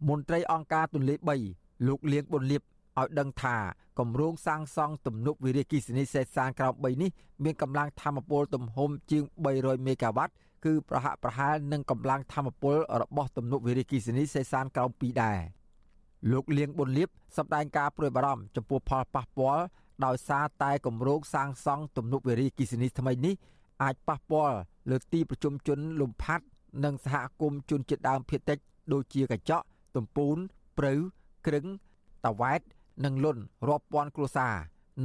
[0.10, 1.16] មន្ត្រីអង្គការទន្លេ
[1.52, 2.62] 3លោកលៀងប៊ុនលៀប
[3.02, 3.58] ឲ្យដឹងថា
[4.00, 7.12] គម្រោងសាងសង់ទំនប់វារីអគ្គិសនីសេសានក្រោម3នេះ
[7.44, 9.24] មានកម្លាំងធម្មពលទំហំជាង
[9.56, 10.34] 300មេហ្គាវ៉ាត់
[10.66, 15.40] គឺប្រហាក់ប្រហែលនឹងកម្លាំងធម្មពលរបស់ទំនប់វារីអគ្គិសនីសេសានក្រោម2ដែរ
[16.32, 19.64] លោកលៀងប៊ុនលៀបសម្ដែងការព្រួយបារម្ភចំពោះផលប៉ះពាល់
[20.06, 23.36] ដោយសារតែគម្រោងសាងសង់ទំនប់វារីអគ្គិសនីថ្មីនេះ
[23.84, 24.58] អាចប៉ះពាល់
[24.92, 26.46] លើទីប្រជុំជនលំផាត់
[26.84, 28.58] និងសហគមន៍ជនជាតិដើមភាគតិច
[28.94, 29.66] ដូចជាកញ្ចក់
[29.96, 30.38] ទំពូន
[30.78, 30.94] ព្រៅ
[31.48, 31.66] ក្រឹង
[32.26, 32.62] តាវ៉ែត
[33.04, 33.38] និងលុន
[33.68, 34.54] រាប់ពាន់គ្រួសារ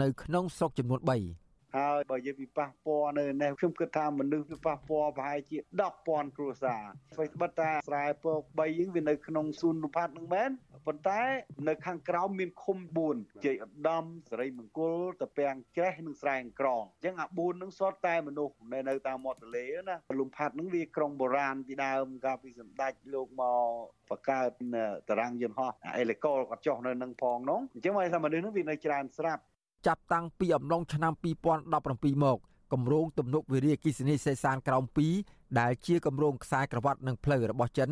[0.00, 5.56] នៅក្នុងស្រុកចំនួន3 ហើយបើយើងពិប៉ះពាល់នៅនេះខ្ញុំគិតថាមនុស្សពិប៉ះពាល់ប្រហែលជា
[5.96, 6.82] 10,000គ្រួសារ
[7.14, 10.50] ស្វ័យត្បិតថាស្រែពក3យើងវានៅក្នុងសួនលំផាត់នឹងមែន
[10.86, 11.22] ប៉ុន្តែ
[11.68, 12.78] នៅខាងក្រោមមានឃុំ
[13.10, 24.50] 4ជ័យឧត្តមសេរីមង្គលតពាំងច្រេះនិងស្រែក្រងអញ្ចឹងអា4នឹងសុទ្ធតែមនុស្សនៅនៅតាមមាត់ទន្លេណាលំផាត់នឹងវាក្រុងបុរាណពីដើមកាលពីសម្ដេចលោកមកបង្កើត
[25.08, 29.42] តារាងយន្តហោះអេលីកលគាត់ចុះនៅនឹងផងនោះអញ្ចឹងមកថាមនុស្សនឹងវានៅច្រើនស្រាប់
[29.86, 31.12] ចាប់តាំងពីអំឡុងឆ្នាំ
[31.62, 32.38] 2017មក
[32.72, 34.84] គម្រោងទំនប់វារីអគ្គិសនីសេសានក្រោម
[35.20, 37.90] 2ដែលជាគម្រោងខ្សែក្រវ៉ាត់និងផ្លូវរបស់ចិន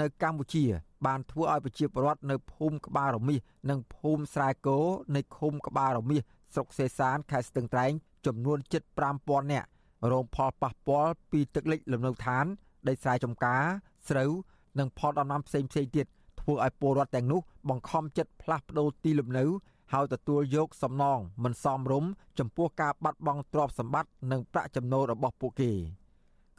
[0.00, 0.64] នៅកម្ពុជា
[1.06, 4.78] បានធ្វើឲ្យប្រជាពលរដ្ឋនៅភូមិក្បាលរមាសនិងភូមិស្រែគោ
[5.14, 6.22] នៃឃុំក្បាលរមាស
[6.54, 7.92] ស្រុកសេសានខេត្តស្ទឹងត្រែង
[8.26, 8.82] ចំនួនជិត
[9.18, 9.68] 5000នាក់
[10.12, 12.44] រងផលប៉ះពាល់ពីទឹកលិចលំនៅឋាន
[12.88, 13.62] ដីស្រែចម្ការ
[14.08, 14.30] ស្រូវ
[14.78, 16.06] និងផលដំណាំផ្សេងៗទៀត
[16.40, 19.44] ធ្វើឲ្យពលរដ្ឋទាំងនោះបង្ខំចិត្តផ្លាស់ប្តូរទីលំនៅ
[19.92, 25.72] ហើយទទួលយកសំណងមិនសមរម្យចំពោះការបាត់បង់ទ្រព្យសម្បត្តិនិងប្រាក់ចំណូលរបស់ពួកគេ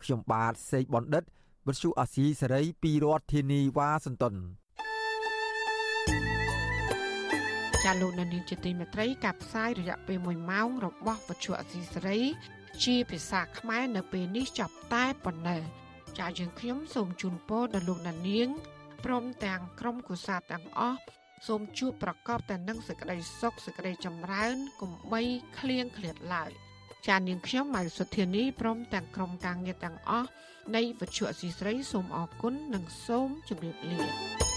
[0.01, 1.23] ខ្ញុំបាទសេកបណ្ឌិត
[1.67, 4.35] វិទ្យុអាស៊ីសេរីពីរដ្ឋធានីវ៉ាស៊ីនតោន
[7.83, 12.19] ចាលោកនានីជាទីមេត្រីការផ្សាយរយៈពេល1ម៉ោងរបស់វិទ្យុអាស៊ីសេរី
[12.83, 15.61] ជាភាសាខ្មែរនៅពេលនេះចប់តែប៉ុណ្ណេះ
[16.19, 18.49] ចាយើងខ្ញុំសូមជូនពរដល់លោកនាង
[19.05, 21.01] ព្រមទាំងក្រុមគូសាទាំងអស់
[21.45, 25.21] សូមជួបប្រកបតែនឹងសេចក្តីសុខសេចក្តីចម្រើនកុំបី
[25.59, 26.51] ឃ្លៀងឃ្លាតឡើយ
[27.07, 30.29] ចាននាងខ្ញុំម៉ៅសុធានីព្រមទាំងក្រុមការងារទាំងអស់
[30.75, 34.56] នៃវិទ្យុអសីស្រីសូមអរគុណនិងសូមជម្រាបលា